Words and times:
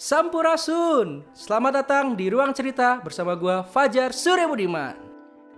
Sampurasun. 0.00 1.28
Selamat 1.36 1.84
datang 1.84 2.16
di 2.16 2.32
Ruang 2.32 2.56
Cerita 2.56 2.96
bersama 3.04 3.36
gua 3.36 3.60
Fajar 3.60 4.16
Surya 4.16 4.48
Budiman. 4.48 4.96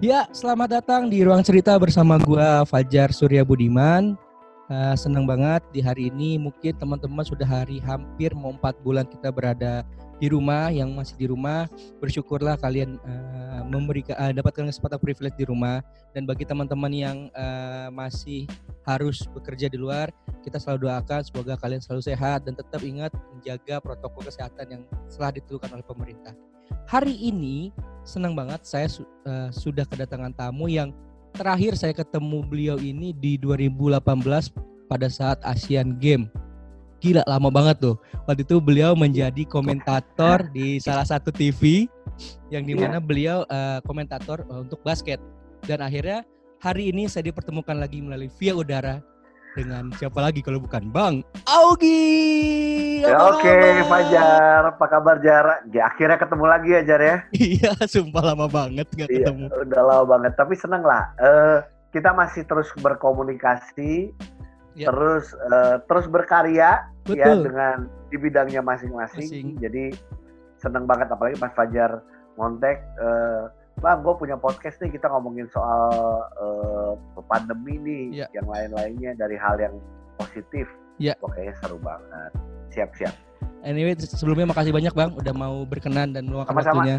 Ya, 0.03 0.26
selamat 0.34 0.83
datang 0.83 1.07
di 1.07 1.22
Ruang 1.22 1.47
Cerita 1.47 1.79
bersama 1.79 2.18
gua 2.18 2.67
Fajar 2.67 3.15
Surya 3.15 3.47
Budiman. 3.47 4.18
Uh, 4.73 4.97
senang 4.97 5.29
banget 5.29 5.61
di 5.69 5.84
hari 5.84 6.09
ini. 6.09 6.41
Mungkin 6.41 6.73
teman-teman 6.81 7.21
sudah 7.29 7.45
hari 7.45 7.77
hampir 7.84 8.32
mau 8.32 8.57
empat 8.57 8.80
bulan 8.80 9.05
kita 9.05 9.29
berada 9.29 9.84
di 10.16 10.32
rumah 10.32 10.73
yang 10.73 10.88
masih 10.96 11.12
di 11.20 11.29
rumah. 11.29 11.68
Bersyukurlah 12.00 12.56
kalian 12.56 12.96
uh, 13.05 13.69
memberikan 13.69 14.16
uh, 14.16 14.32
dapatkan 14.32 14.73
kesempatan 14.73 14.96
privilege 14.96 15.37
di 15.37 15.45
rumah. 15.45 15.84
Dan 16.16 16.24
bagi 16.24 16.48
teman-teman 16.48 16.88
yang 16.88 17.29
uh, 17.37 17.93
masih 17.93 18.48
harus 18.88 19.29
bekerja 19.37 19.69
di 19.69 19.77
luar 19.77 20.09
kita 20.43 20.59
selalu 20.59 20.91
doakan 20.91 21.20
semoga 21.23 21.54
kalian 21.54 21.79
selalu 21.79 22.02
sehat 22.02 22.43
dan 22.43 22.59
tetap 22.59 22.82
ingat 22.82 23.14
menjaga 23.30 23.79
protokol 23.79 24.27
kesehatan 24.27 24.66
yang 24.66 24.82
telah 25.07 25.30
ditentukan 25.30 25.70
oleh 25.70 25.87
pemerintah. 25.87 26.34
Hari 26.91 27.15
ini 27.15 27.70
senang 28.02 28.34
banget 28.34 28.66
saya 28.66 28.91
su 28.91 29.04
uh, 29.04 29.52
sudah 29.54 29.87
kedatangan 29.87 30.34
tamu 30.34 30.66
yang 30.66 30.91
terakhir 31.32 31.79
saya 31.79 31.95
ketemu 31.96 32.45
beliau 32.45 32.77
ini 32.77 33.15
di 33.16 33.38
2018 33.38 34.71
pada 34.92 35.09
saat 35.09 35.41
Asian 35.48 35.96
Games 35.96 36.28
gila 37.02 37.27
lama 37.27 37.51
banget 37.51 37.82
tuh. 37.82 37.96
Waktu 38.30 38.46
itu 38.46 38.62
beliau 38.62 38.95
menjadi 38.95 39.42
komentator 39.51 40.46
di 40.55 40.78
salah 40.78 41.02
satu 41.02 41.34
TV 41.34 41.91
yang 42.55 42.62
di 42.62 42.78
mana 42.78 43.01
yeah. 43.01 43.02
beliau 43.02 43.38
uh, 43.51 43.82
komentator 43.82 44.46
uh, 44.46 44.62
untuk 44.62 44.78
basket 44.87 45.18
dan 45.66 45.82
akhirnya 45.82 46.23
hari 46.62 46.95
ini 46.95 47.10
saya 47.10 47.27
dipertemukan 47.27 47.74
lagi 47.74 47.98
melalui 47.98 48.30
via 48.38 48.55
udara 48.55 49.02
dengan 49.59 49.91
siapa 49.98 50.16
lagi 50.23 50.41
kalau 50.41 50.62
bukan 50.62 50.95
Bang 50.95 51.27
Augi. 51.51 53.02
Ya, 53.02 53.18
Oke, 53.34 53.51
okay, 53.51 53.82
Fajar, 53.84 54.62
apa 54.70 54.87
kabar 54.87 55.18
Jar? 55.20 55.66
Ya, 55.74 55.90
akhirnya 55.90 56.16
ketemu 56.23 56.45
lagi 56.46 56.70
ya 56.70 56.80
Jar 56.87 57.02
ya. 57.02 57.16
iya, 57.34 57.74
sumpah 57.82 58.32
lama 58.32 58.46
banget 58.46 58.87
nggak 58.95 59.10
iya, 59.10 59.26
ketemu. 59.26 59.45
Udah 59.51 59.82
lama 59.82 60.04
banget, 60.07 60.32
tapi 60.38 60.54
seneng 60.54 60.87
lah. 60.87 61.10
Uh, 61.18 61.59
kita 61.93 62.09
masih 62.16 62.48
terus 62.48 62.73
berkomunikasi 62.80 64.17
ya. 64.78 64.89
terus 64.91 65.33
uh, 65.51 65.81
terus 65.87 66.06
berkarya 66.09 66.84
ya, 67.06 67.09
Betul. 67.09 67.19
ya 67.19 67.27
dengan 67.42 67.77
di 68.12 68.17
bidangnya 68.20 68.61
masing-masing. 68.61 69.56
Jadi 69.59 69.97
seneng 70.61 70.87
banget 70.87 71.11
apalagi 71.11 71.41
Mas 71.41 71.53
Fajar 71.56 72.05
Montek 72.37 72.84
uh, 73.01 73.51
Bang, 73.81 74.05
gue 74.05 74.14
punya 74.20 74.37
podcast 74.37 74.77
nih 74.84 74.92
kita 74.92 75.09
ngomongin 75.09 75.48
soal 75.48 75.89
uh, 76.37 76.92
pandemi 77.25 77.81
nih, 77.81 78.05
ya. 78.23 78.27
yang 78.37 78.45
lain-lainnya 78.45 79.17
dari 79.17 79.41
hal 79.41 79.56
yang 79.56 79.81
positif. 80.20 80.69
Ya. 81.01 81.17
Pokoknya 81.17 81.57
seru 81.57 81.81
banget. 81.81 82.31
Siap-siap. 82.69 83.14
Anyway, 83.64 83.97
sebelumnya 83.97 84.53
makasih 84.53 84.77
banyak 84.77 84.92
Bang 84.92 85.17
udah 85.17 85.34
mau 85.34 85.64
berkenan 85.64 86.12
dan 86.12 86.29
meluangkan 86.29 86.53
waktunya. 86.53 86.97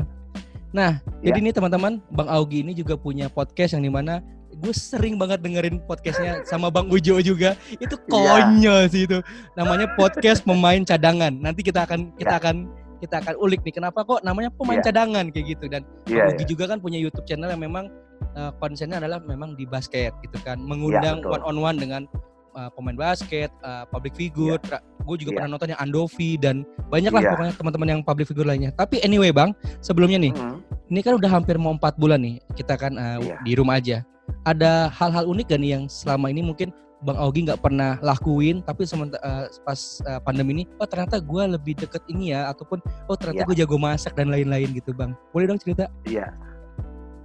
Nah, 0.73 0.97
ya. 1.21 1.29
jadi 1.29 1.39
nih 1.45 1.53
teman-teman, 1.53 2.01
Bang 2.09 2.27
Augi 2.27 2.65
ini 2.65 2.73
juga 2.73 2.97
punya 2.97 3.29
podcast 3.29 3.77
yang 3.77 3.85
di 3.85 3.91
mana 3.93 4.25
gue 4.63 4.71
sering 4.71 5.19
banget 5.19 5.43
dengerin 5.43 5.83
podcastnya 5.83 6.47
sama 6.47 6.71
Bang 6.71 6.87
Ujo 6.87 7.19
juga. 7.19 7.59
Itu 7.75 7.99
iya. 7.99 8.07
konyol 8.07 8.79
yeah. 8.87 8.91
sih 8.91 9.03
itu. 9.03 9.19
Namanya 9.59 9.91
podcast 9.99 10.47
pemain 10.47 10.79
cadangan. 10.87 11.35
Nanti 11.35 11.67
kita 11.67 11.83
akan 11.83 12.15
kita 12.15 12.39
yeah. 12.39 12.41
akan 12.41 12.55
kita 13.03 13.19
akan 13.19 13.35
ulik 13.43 13.59
nih 13.67 13.75
kenapa 13.75 14.07
kok 14.07 14.23
namanya 14.23 14.47
pemain 14.55 14.79
yeah. 14.79 14.87
cadangan 14.87 15.27
kayak 15.27 15.59
gitu 15.59 15.67
dan 15.67 15.83
yeah, 16.07 16.23
Bang 16.23 16.39
Ugi 16.39 16.47
yeah. 16.47 16.49
juga 16.55 16.63
kan 16.71 16.77
punya 16.79 16.95
YouTube 16.95 17.27
channel 17.27 17.51
yang 17.51 17.59
memang 17.59 17.91
uh, 18.39 18.55
konsennya 18.63 19.03
adalah 19.03 19.19
memang 19.19 19.59
di 19.59 19.67
basket 19.67 20.15
gitu 20.23 20.39
kan, 20.47 20.55
mengundang 20.63 21.19
yeah, 21.19 21.33
one 21.35 21.43
on 21.43 21.59
one 21.59 21.75
dengan 21.75 22.07
uh, 22.55 22.71
pemain 22.71 22.95
basket, 22.95 23.51
uh, 23.67 23.83
public 23.91 24.15
figure. 24.15 24.55
Yeah. 24.71 24.79
Gue 25.03 25.19
juga 25.19 25.35
yeah. 25.35 25.37
pernah 25.43 25.59
nonton 25.59 25.75
yang 25.75 25.81
Andovi 25.83 26.39
dan 26.39 26.63
banyak 26.87 27.11
lah 27.11 27.19
yeah. 27.19 27.31
pokoknya 27.35 27.53
teman-teman 27.59 27.87
yang 27.91 28.01
public 28.07 28.31
figure 28.31 28.47
lainnya. 28.47 28.71
Tapi 28.71 29.03
anyway 29.03 29.35
bang, 29.35 29.51
sebelumnya 29.83 30.23
nih, 30.23 30.31
mm. 30.31 30.87
ini 30.87 30.99
kan 31.03 31.19
udah 31.19 31.27
hampir 31.27 31.59
mau 31.59 31.75
empat 31.75 31.99
bulan 31.99 32.23
nih 32.23 32.39
kita 32.55 32.79
kan 32.79 32.95
uh, 32.95 33.19
yeah. 33.19 33.35
di 33.43 33.59
rumah 33.59 33.83
aja 33.83 34.07
ada 34.43 34.91
hal-hal 34.91 35.27
unik 35.27 35.55
gak 35.55 35.61
nih 35.61 35.71
yang 35.79 35.83
selama 35.87 36.27
ini 36.31 36.43
mungkin 36.43 36.71
Bang 37.03 37.19
Augi 37.19 37.43
nggak 37.43 37.59
pernah 37.59 37.99
lakuin 37.99 38.63
tapi 38.63 38.87
sementara 38.87 39.19
uh, 39.21 39.45
pas 39.67 39.99
uh, 40.07 40.23
pandemi 40.23 40.55
ini 40.55 40.63
oh 40.79 40.87
ternyata 40.87 41.19
gue 41.19 41.43
lebih 41.51 41.75
deket 41.75 41.99
ini 42.07 42.31
ya 42.31 42.47
ataupun 42.55 42.79
oh 43.11 43.15
ternyata 43.19 43.43
yeah. 43.43 43.47
gue 43.51 43.57
jago 43.59 43.75
masak 43.75 44.15
dan 44.15 44.31
lain-lain 44.31 44.71
gitu 44.71 44.95
bang. 44.95 45.11
Boleh 45.35 45.51
dong 45.51 45.59
cerita? 45.59 45.91
Iya. 46.07 46.31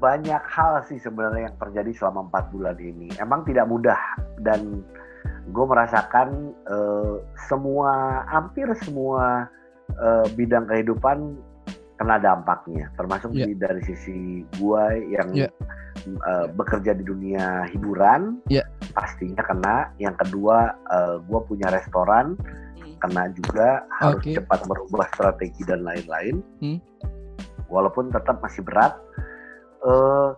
Banyak 0.03 0.43
hal 0.51 0.83
sih 0.87 0.99
sebenarnya 0.99 1.51
yang 1.51 1.57
terjadi 1.63 1.91
selama 1.95 2.27
empat 2.27 2.51
bulan 2.51 2.79
ini. 2.79 3.11
Emang 3.23 3.47
tidak 3.47 3.71
mudah 3.71 3.99
dan 4.43 4.83
gue 5.51 5.65
merasakan 5.67 6.55
uh, 6.67 7.23
semua 7.47 8.23
hampir 8.27 8.67
semua 8.83 9.47
uh, 9.95 10.27
bidang 10.35 10.67
kehidupan 10.67 11.39
kena 12.03 12.19
dampaknya. 12.19 12.91
Termasuk 12.99 13.31
yeah. 13.31 13.55
dari 13.55 13.83
sisi 13.87 14.43
gue 14.59 14.85
yang 15.15 15.31
yeah 15.35 15.55
uh, 16.25 16.47
bekerja 16.55 16.97
di 16.97 17.05
dunia 17.05 17.69
hiburan, 17.69 18.41
yeah. 18.49 18.65
pastinya 18.97 19.45
kena. 19.45 19.77
Yang 20.01 20.27
kedua, 20.27 20.73
uh, 20.89 20.97
eh, 20.97 21.17
gue 21.23 21.41
punya 21.45 21.69
restoran, 21.69 22.39
hmm. 22.81 22.97
kena 23.03 23.29
juga 23.37 23.85
harus 24.01 24.23
okay. 24.25 24.39
cepat 24.41 24.65
merubah 24.65 25.07
strategi 25.13 25.63
dan 25.69 25.85
lain-lain. 25.85 26.41
Hmm. 26.63 26.79
Walaupun 27.69 28.09
tetap 28.09 28.41
masih 28.41 28.65
berat, 28.65 28.97
uh, 29.85 30.33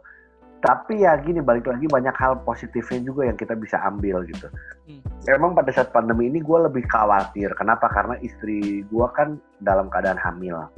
tapi 0.61 1.09
ya 1.09 1.17
gini 1.17 1.41
balik 1.41 1.65
lagi 1.65 1.89
banyak 1.89 2.13
hal 2.21 2.45
positifnya 2.45 3.01
juga 3.01 3.25
yang 3.25 3.39
kita 3.41 3.57
bisa 3.57 3.81
ambil 3.81 4.21
gitu. 4.29 4.49
Hmm. 4.91 5.01
Emang 5.31 5.57
pada 5.57 5.73
saat 5.73 5.89
pandemi 5.95 6.29
ini 6.29 6.45
gue 6.45 6.59
lebih 6.69 6.85
khawatir. 6.91 7.55
Kenapa? 7.57 7.89
Karena 7.89 8.21
istri 8.21 8.85
gue 8.85 9.07
kan 9.17 9.41
dalam 9.65 9.89
keadaan 9.89 10.21
hamil. 10.21 10.69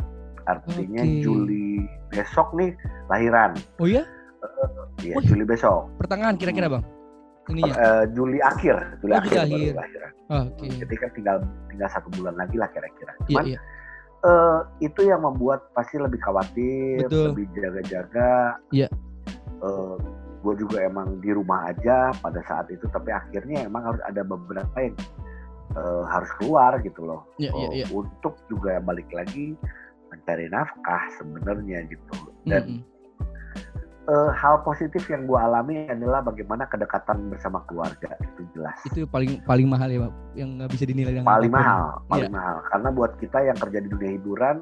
Artinya 0.46 1.02
okay. 1.02 1.22
Juli 1.22 1.86
besok 2.10 2.54
nih 2.54 2.74
lahiran. 3.10 3.58
Oh 3.82 3.88
ya? 3.90 4.06
Iya, 5.02 5.14
oh, 5.18 5.22
Juli 5.26 5.44
besok. 5.46 5.90
Pertengahan 5.98 6.34
kira-kira, 6.38 6.70
Bang? 6.70 6.84
Ini 7.50 7.62
ya? 7.66 7.74
Uh, 7.74 8.04
Juli 8.14 8.38
akhir, 8.38 8.76
Juli 9.02 9.12
oh, 9.14 9.18
akhir. 9.18 9.38
akhir. 9.50 10.02
Oh, 10.30 10.46
Oke. 10.46 10.62
Okay. 10.62 10.68
Jadi 10.86 10.94
kan 10.94 11.10
tinggal 11.18 11.36
tinggal 11.66 11.88
satu 11.90 12.08
bulan 12.14 12.34
lagi 12.38 12.54
lah 12.54 12.70
kira-kira. 12.70 13.12
Iya, 13.26 13.42
iya. 13.56 13.60
Uh, 14.22 14.62
itu 14.78 15.10
yang 15.10 15.26
membuat 15.26 15.66
pasti 15.74 15.98
lebih 15.98 16.22
khawatir, 16.22 17.02
Betul. 17.10 17.34
lebih 17.34 17.46
jaga-jaga. 17.58 18.62
Iya. 18.70 18.86
Uh, 19.58 19.98
gue 20.42 20.54
juga 20.58 20.86
emang 20.86 21.18
di 21.18 21.34
rumah 21.34 21.70
aja 21.74 22.14
pada 22.22 22.38
saat 22.46 22.70
itu, 22.70 22.86
tapi 22.90 23.10
akhirnya 23.10 23.66
emang 23.66 23.90
harus 23.90 24.02
ada 24.06 24.22
beberapa 24.22 24.74
yang 24.78 24.94
uh, 25.74 26.06
harus 26.06 26.30
keluar 26.38 26.78
gitu 26.86 27.02
loh. 27.02 27.26
Iya, 27.42 27.50
uh, 27.50 27.58
iya, 27.58 27.68
iya. 27.82 27.86
Untuk 27.90 28.38
juga 28.46 28.78
balik 28.78 29.10
lagi 29.10 29.58
mencari 30.14 30.46
nafkah 30.46 31.02
sebenarnya 31.18 31.90
gitu. 31.90 32.14
Dan 32.46 32.62
mm 32.62 32.74
-hmm 32.78 32.91
uh, 34.08 34.30
hal 34.34 34.62
positif 34.66 35.06
yang 35.06 35.28
gue 35.28 35.38
alami 35.38 35.86
adalah 35.86 36.24
bagaimana 36.24 36.66
kedekatan 36.66 37.30
bersama 37.30 37.62
keluarga 37.70 38.16
itu 38.18 38.42
jelas. 38.56 38.78
Itu 38.88 39.06
paling 39.06 39.42
paling 39.46 39.66
mahal 39.70 39.88
ya, 39.90 39.98
Pak, 40.06 40.12
yang 40.34 40.50
nggak 40.58 40.70
bisa 40.74 40.84
dinilai 40.88 41.14
yang 41.20 41.26
paling 41.26 41.52
mahal, 41.52 42.02
paling 42.10 42.32
iya. 42.32 42.34
mahal. 42.34 42.56
Karena 42.70 42.88
buat 42.90 43.12
kita 43.18 43.38
yang 43.46 43.58
kerja 43.58 43.78
di 43.82 43.88
dunia 43.90 44.10
hiburan, 44.18 44.56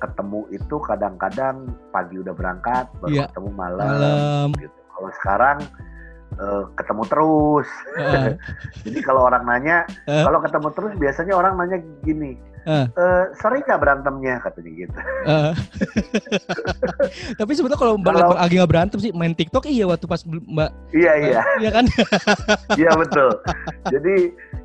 ketemu 0.00 0.40
itu 0.52 0.76
kadang-kadang 0.84 1.72
pagi 1.94 2.16
udah 2.20 2.34
berangkat, 2.36 2.84
baru 3.00 3.12
iya. 3.12 3.24
ketemu 3.32 3.50
malam. 3.54 3.86
malam. 3.88 4.48
Gitu. 4.58 4.78
Kalau 4.92 5.10
sekarang 5.22 5.58
uh, 6.38 6.62
ketemu 6.76 7.02
terus. 7.08 7.68
Uh. 7.96 8.36
Jadi 8.84 8.98
kalau 9.04 9.28
orang 9.28 9.44
nanya, 9.48 9.88
uh. 10.08 10.24
kalau 10.28 10.38
ketemu 10.44 10.68
terus 10.76 10.92
biasanya 11.00 11.34
orang 11.36 11.54
nanya 11.56 11.78
gini, 12.04 12.36
Uh. 12.62 12.86
Uh, 12.94 13.24
sering 13.42 13.66
nggak 13.66 13.80
berantemnya 13.82 14.38
katanya 14.38 14.70
gitu. 14.86 14.98
Uh. 15.26 15.52
Tapi 17.42 17.52
sebetulnya 17.58 17.80
kalau 17.80 17.94
Mbak 17.98 18.12
kalau, 18.14 18.38
lagi 18.38 18.54
nggak 18.54 18.70
berantem 18.70 18.98
sih 19.02 19.10
main 19.10 19.34
TikTok 19.34 19.66
iya 19.66 19.84
waktu 19.90 20.06
pas 20.06 20.22
Mbak. 20.22 20.70
Iya 20.94 21.12
iya. 21.18 21.40
Iya 21.58 21.70
kan? 21.74 21.84
iya 22.80 22.90
betul. 22.94 23.30
Jadi 23.90 24.14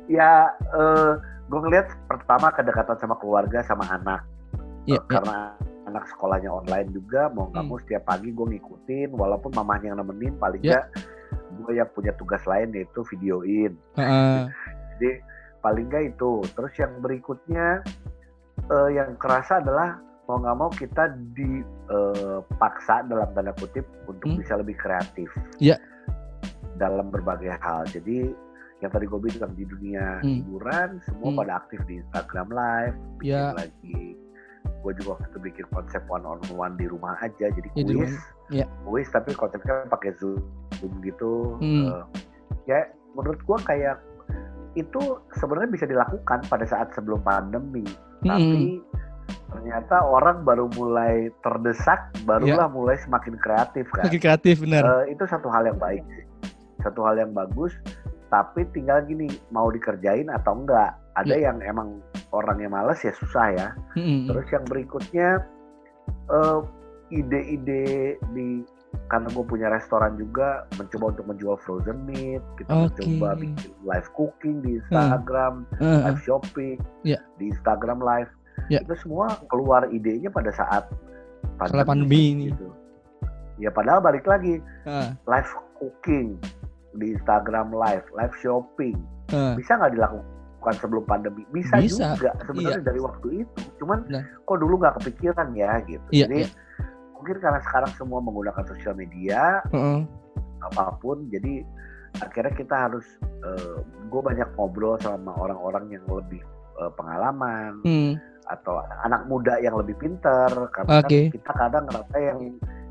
ya 0.06 0.54
uh, 0.74 1.18
gue 1.50 1.60
ngeliat 1.66 1.90
pertama 2.06 2.54
kedekatan 2.54 2.96
sama 3.02 3.18
keluarga 3.18 3.66
sama 3.66 3.82
anak. 3.90 4.22
Iya, 4.86 5.02
uh, 5.02 5.06
karena 5.10 5.38
anak 5.90 6.04
sekolahnya 6.14 6.52
online 6.52 6.92
juga 6.94 7.32
mau 7.34 7.50
nggak 7.50 7.64
hmm. 7.64 7.72
mau 7.74 7.78
setiap 7.82 8.02
pagi 8.06 8.30
gue 8.30 8.46
ngikutin 8.46 9.08
walaupun 9.16 9.50
mamanya 9.56 9.90
yang 9.90 9.98
nemenin 9.98 10.36
paling 10.36 10.60
nggak 10.60 10.84
yeah. 10.92 11.56
gue 11.56 11.72
yang 11.80 11.88
punya 11.96 12.12
tugas 12.14 12.44
lain 12.46 12.70
yaitu 12.76 13.02
videoin. 13.10 13.74
Uh. 13.98 14.46
Jadi 14.94 15.18
paling 15.60 15.86
nggak 15.90 16.14
itu 16.14 16.42
terus 16.54 16.72
yang 16.78 16.92
berikutnya 17.02 17.82
uh, 18.70 18.90
yang 18.90 19.14
kerasa 19.18 19.58
adalah 19.58 19.98
mau 20.28 20.38
nggak 20.38 20.56
mau 20.60 20.70
kita 20.70 21.16
dipaksa 21.32 22.94
uh, 23.00 23.04
dalam 23.08 23.28
tanda 23.32 23.52
kutip 23.56 23.88
untuk 24.04 24.28
hmm. 24.28 24.38
bisa 24.44 24.60
lebih 24.60 24.76
kreatif 24.76 25.28
yeah. 25.56 25.80
dalam 26.76 27.08
berbagai 27.08 27.56
hal 27.58 27.88
jadi 27.88 28.30
yang 28.78 28.90
tadi 28.94 29.10
gue 29.10 29.18
bilang 29.18 29.52
di 29.58 29.64
dunia 29.66 30.22
hmm. 30.22 30.26
hiburan 30.44 31.02
semua 31.02 31.30
hmm. 31.34 31.38
pada 31.42 31.52
aktif 31.64 31.80
di 31.90 31.98
Instagram 31.98 32.48
Live 32.54 32.96
bikin 33.18 33.34
yeah. 33.34 33.50
lagi 33.56 34.14
gue 34.68 34.92
juga 35.00 35.18
waktu 35.18 35.26
itu 35.32 35.38
bikin 35.42 35.66
konsep 35.74 36.02
one 36.06 36.22
on 36.28 36.38
one 36.54 36.76
di 36.78 36.86
rumah 36.86 37.18
aja 37.18 37.50
jadi 37.50 37.68
kuis 37.74 38.14
yeah. 38.52 38.68
kuis 38.86 39.08
tapi 39.10 39.34
konsepnya 39.34 39.88
pakai 39.90 40.14
zoom 40.20 40.92
gitu 41.02 41.58
hmm. 41.58 41.88
uh, 41.88 42.04
ya 42.68 42.86
menurut 43.16 43.40
gue 43.42 43.58
kayak 43.66 43.98
itu 44.76 45.20
sebenarnya 45.38 45.70
bisa 45.72 45.86
dilakukan 45.88 46.44
pada 46.50 46.64
saat 46.68 46.92
sebelum 46.92 47.22
pandemi, 47.24 47.84
hmm. 47.86 48.28
tapi 48.28 48.62
ternyata 49.48 50.04
orang 50.04 50.44
baru 50.44 50.68
mulai 50.76 51.32
terdesak, 51.40 52.12
barulah 52.28 52.68
yeah. 52.68 52.72
mulai 52.72 52.96
semakin 53.00 53.36
kreatif 53.40 53.88
kan. 53.96 54.04
Semakin 54.08 54.20
kreatif 54.20 54.54
benar. 54.60 54.82
Uh, 54.84 55.04
itu 55.08 55.24
satu 55.24 55.48
hal 55.48 55.64
yang 55.68 55.78
baik, 55.80 56.04
satu 56.84 57.00
hal 57.04 57.16
yang 57.16 57.32
bagus. 57.32 57.72
Tapi 58.28 58.68
tinggal 58.76 59.00
gini, 59.08 59.24
mau 59.48 59.72
dikerjain 59.72 60.28
atau 60.28 60.52
enggak. 60.52 60.92
Ada 61.16 61.32
yeah. 61.32 61.48
yang 61.48 61.64
emang 61.64 62.04
orangnya 62.32 62.68
males 62.68 63.00
ya 63.00 63.12
susah 63.16 63.46
ya. 63.56 63.68
Mm-hmm. 63.96 64.28
Terus 64.28 64.46
yang 64.52 64.64
berikutnya 64.68 65.28
uh, 66.28 66.60
ide-ide 67.08 68.20
di 68.36 68.48
karena 69.08 69.28
gue 69.32 69.44
punya 69.44 69.68
restoran 69.72 70.16
juga 70.20 70.68
mencoba 70.76 71.16
untuk 71.16 71.26
menjual 71.32 71.56
frozen 71.64 71.98
meat, 72.04 72.44
kita 72.60 72.68
okay. 72.68 73.04
mencoba 73.04 73.28
bikin 73.40 73.72
live 73.84 74.08
cooking 74.12 74.56
di 74.60 74.70
Instagram, 74.80 75.64
uh, 75.80 75.84
uh, 75.84 76.00
live 76.08 76.20
shopping 76.24 76.76
yeah. 77.04 77.20
di 77.40 77.52
Instagram 77.52 78.00
live 78.04 78.28
ya. 78.68 78.84
itu 78.84 78.94
semua 79.00 79.36
keluar 79.48 79.88
idenya 79.88 80.28
pada 80.28 80.52
saat 80.52 80.84
pandemi, 81.56 81.84
pandemi 81.88 82.20
ini. 82.32 82.44
Gitu. 82.52 82.68
Ya 83.58 83.70
padahal 83.72 84.04
balik 84.04 84.28
lagi 84.28 84.60
uh. 84.84 85.12
live 85.24 85.50
cooking 85.80 86.36
di 87.00 87.16
Instagram 87.16 87.72
live, 87.72 88.04
live 88.12 88.34
shopping 88.44 88.96
uh. 89.32 89.56
bisa 89.56 89.76
nggak 89.76 89.96
dilakukan 89.96 90.74
sebelum 90.84 91.04
pandemi? 91.08 91.48
Bisa, 91.48 91.80
bisa. 91.80 92.12
juga 92.12 92.36
sebenarnya 92.44 92.80
iya. 92.80 92.86
dari 92.92 93.00
waktu 93.00 93.28
itu. 93.44 93.60
Cuman 93.80 94.04
nah. 94.12 94.24
kok 94.44 94.58
dulu 94.60 94.74
nggak 94.84 95.00
kepikiran 95.00 95.48
ya 95.56 95.80
gitu. 95.88 96.08
Iya, 96.12 96.24
Jadi 96.28 96.40
iya. 96.44 96.48
Mungkin 97.18 97.36
karena 97.42 97.60
sekarang 97.66 97.92
semua 97.98 98.22
menggunakan 98.22 98.64
sosial 98.70 98.94
media 98.94 99.58
-uh. 99.74 100.06
apa 100.62 100.94
pun, 101.02 101.26
jadi 101.30 101.66
akhirnya 102.22 102.54
kita 102.54 102.74
harus 102.88 103.06
uh, 103.44 103.54
eh, 103.54 103.78
gue 103.84 104.20
banyak 104.22 104.48
ngobrol 104.56 104.98
sama 105.02 105.34
orang-orang 105.38 105.98
yang 105.98 106.04
lebih 106.08 106.42
uh, 106.78 106.90
pengalaman. 106.94 107.82
Hmm 107.82 108.16
atau 108.48 108.80
anak 109.04 109.28
muda 109.28 109.60
yang 109.60 109.76
lebih 109.76 109.94
pinter 110.00 110.48
karena 110.72 111.04
okay. 111.04 111.28
kan 111.28 111.34
kita 111.36 111.52
kadang 111.52 111.84
ngerasa 111.84 112.16
yang 112.16 112.40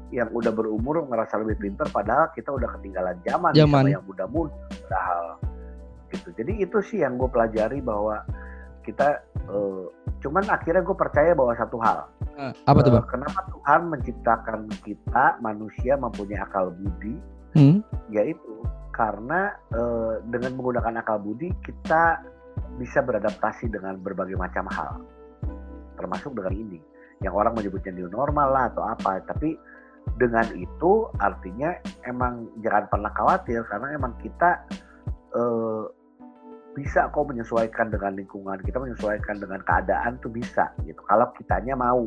yang 0.07 0.29
udah 0.31 0.53
berumur 0.55 1.03
ngerasa 1.03 1.43
lebih 1.43 1.57
pinter 1.67 1.83
padahal 1.91 2.31
kita 2.31 2.47
udah 2.53 2.69
ketinggalan 2.79 3.17
zaman, 3.27 3.51
zaman. 3.51 3.83
sama 3.83 3.89
yang 3.91 4.03
muda-muda 4.07 4.55
padahal 4.87 5.25
gitu 6.13 6.29
jadi 6.39 6.51
itu 6.63 6.77
sih 6.79 7.03
yang 7.03 7.19
gue 7.19 7.27
pelajari 7.27 7.83
bahwa 7.83 8.23
kita 8.87 9.19
uh, 9.51 9.91
cuman 10.23 10.47
akhirnya 10.47 10.79
gue 10.79 10.95
percaya 10.95 11.35
bahwa 11.35 11.51
satu 11.59 11.77
hal. 11.83 12.07
Uh, 12.39 12.55
apa 12.63 12.79
tuh 12.79 12.91
bang? 12.95 13.03
Uh, 13.03 13.09
kenapa 13.11 13.39
Tuhan 13.51 13.81
menciptakan 13.91 14.59
kita 14.87 15.25
manusia 15.43 15.99
mempunyai 15.99 16.39
akal 16.39 16.71
budi? 16.71 17.19
Hmm? 17.55 17.81
yaitu 18.13 18.53
karena 18.93 19.55
uh, 19.73 20.21
dengan 20.29 20.53
menggunakan 20.57 21.01
akal 21.01 21.17
budi 21.17 21.49
kita 21.65 22.21
bisa 22.77 23.01
beradaptasi 23.01 23.69
dengan 23.69 23.97
berbagai 24.01 24.37
macam 24.37 24.65
hal. 24.69 25.01
Termasuk 25.97 26.37
dengan 26.37 26.53
ini. 26.53 26.79
Yang 27.21 27.33
orang 27.33 27.53
menyebutnya 27.57 27.93
new 27.93 28.09
normal 28.09 28.53
lah 28.53 28.63
atau 28.69 28.85
apa. 28.85 29.21
Tapi 29.25 29.57
dengan 30.17 30.45
itu 30.53 31.09
artinya 31.17 31.73
emang 32.05 32.49
jangan 32.61 32.85
pernah 32.89 33.11
khawatir. 33.13 33.65
Karena 33.65 33.97
emang 33.97 34.13
kita 34.21 34.61
eh, 35.33 35.83
bisa 36.77 37.09
kok 37.09 37.25
menyesuaikan 37.25 37.89
dengan 37.89 38.13
lingkungan 38.13 38.61
kita 38.61 38.77
menyesuaikan 38.77 39.41
dengan 39.41 39.65
keadaan 39.65 40.21
tuh 40.21 40.29
bisa 40.29 40.69
gitu. 40.85 41.01
Kalau 41.09 41.33
kitanya 41.33 41.73
mau. 41.73 42.05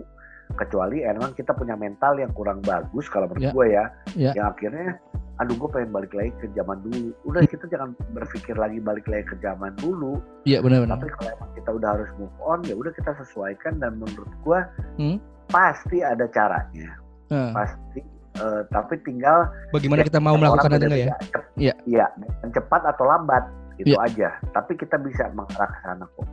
Kecuali 0.51 1.07
emang 1.07 1.31
kita 1.39 1.55
punya 1.55 1.79
mental 1.79 2.19
yang 2.19 2.35
kurang 2.35 2.59
bagus 2.67 3.07
kalau 3.07 3.31
menurut 3.31 3.47
yeah. 3.47 3.55
gue 3.55 3.67
ya. 3.71 3.85
Yeah. 4.19 4.35
yang 4.35 4.47
akhirnya 4.51 4.99
aduh 5.39 5.55
gue 5.55 5.71
pengen 5.71 5.95
balik 5.95 6.11
lagi 6.11 6.35
ke 6.43 6.51
zaman 6.59 6.83
dulu. 6.83 7.15
Udah 7.23 7.47
kita 7.47 7.71
jangan 7.71 7.95
berpikir 8.11 8.59
lagi 8.59 8.83
balik 8.83 9.07
lagi 9.07 9.31
ke 9.31 9.39
zaman 9.39 9.79
dulu. 9.79 10.19
Iya 10.43 10.59
benar-benar 10.59 10.99
tapi 10.99 11.07
kalau 11.15 11.31
emang 11.39 11.51
kita 11.55 11.71
udah 11.71 11.89
harus 11.95 12.11
move 12.19 12.35
on 12.43 12.59
ya 12.67 12.75
udah 12.75 12.91
kita 12.91 13.15
sesuaikan 13.23 13.79
dan 13.79 13.95
menurut 14.03 14.31
gue 14.43 14.61
hmm? 14.99 15.17
pasti 15.55 16.03
ada 16.03 16.27
caranya. 16.31 16.99
Hmm. 17.31 17.55
pasti 17.55 18.03
uh, 18.43 18.67
tapi 18.75 18.99
tinggal 19.07 19.47
bagaimana 19.71 20.03
ya, 20.03 20.11
kita 20.11 20.19
mau 20.19 20.35
melakukan 20.35 20.83
itu 20.83 21.07
ya? 21.07 21.15
iya. 21.55 21.75
Iya 21.87 22.07
cepat 22.51 22.83
atau 22.91 23.07
lambat 23.07 23.47
itu 23.81 23.97
ya. 23.97 23.99
aja 24.05 24.29
tapi 24.53 24.77
kita 24.77 25.01
bisa 25.01 25.29
mengarah 25.33 25.71
ke 25.73 25.81
sana 25.85 26.07
kok 26.17 26.29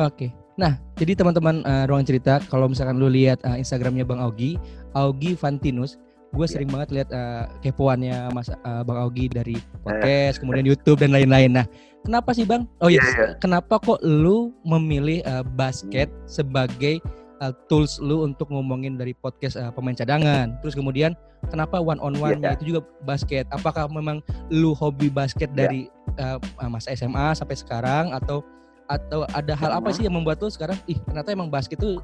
Oke, 0.00 0.32
nah 0.56 0.80
jadi 0.96 1.12
teman-teman 1.12 1.60
uh, 1.68 1.84
ruang 1.84 2.00
cerita 2.00 2.40
kalau 2.48 2.64
misalkan 2.64 2.96
lu 2.96 3.12
lihat 3.12 3.44
uh, 3.44 3.60
Instagramnya 3.60 4.08
Bang 4.08 4.24
Augie, 4.24 4.56
Augie 4.96 5.36
Fantinus, 5.36 6.00
gue 6.32 6.46
iya. 6.48 6.52
sering 6.52 6.72
banget 6.72 6.88
lihat 6.96 7.08
uh, 7.12 7.44
kepoannya 7.60 8.32
Mas 8.32 8.48
uh, 8.48 8.82
Bang 8.88 8.96
Augie 8.96 9.28
dari 9.28 9.60
podcast, 9.84 10.40
kemudian 10.40 10.64
YouTube 10.64 11.04
dan 11.04 11.12
lain-lain. 11.12 11.60
Nah, 11.60 11.66
kenapa 12.08 12.32
sih 12.32 12.48
Bang? 12.48 12.64
Oh 12.80 12.88
iya, 12.88 13.04
yeah, 13.04 13.12
yeah. 13.12 13.32
kenapa 13.36 13.76
kok 13.76 14.00
lu 14.00 14.56
memilih 14.64 15.20
uh, 15.28 15.44
basket 15.44 16.08
hmm. 16.08 16.24
sebagai 16.24 17.04
uh, 17.44 17.52
tools 17.68 18.00
lu 18.00 18.24
untuk 18.24 18.48
ngomongin 18.48 18.96
dari 18.96 19.12
podcast 19.12 19.60
uh, 19.60 19.68
pemain 19.76 19.92
cadangan? 19.92 20.56
Terus 20.64 20.72
kemudian 20.72 21.12
kenapa 21.52 21.76
one 21.84 22.00
on 22.00 22.16
one 22.16 22.40
yeah, 22.40 22.56
itu 22.56 22.72
juga 22.72 22.80
basket? 23.04 23.44
Apakah 23.52 23.92
memang 23.92 24.24
lu 24.48 24.72
hobi 24.72 25.12
basket 25.12 25.52
yeah. 25.52 25.68
dari 25.68 25.80
uh, 26.18 26.38
masa 26.68 26.92
SMA 26.96 27.36
sampai 27.36 27.56
sekarang 27.56 28.12
atau 28.12 28.44
atau 28.90 29.24
ada 29.32 29.56
hal 29.56 29.72
apa 29.78 29.88
sih 29.94 30.04
yang 30.04 30.18
membuat 30.18 30.42
lu 30.42 30.52
sekarang 30.52 30.76
ih 30.84 30.98
ternyata 31.08 31.32
emang 31.32 31.48
basket 31.48 31.80
tuh 31.80 32.02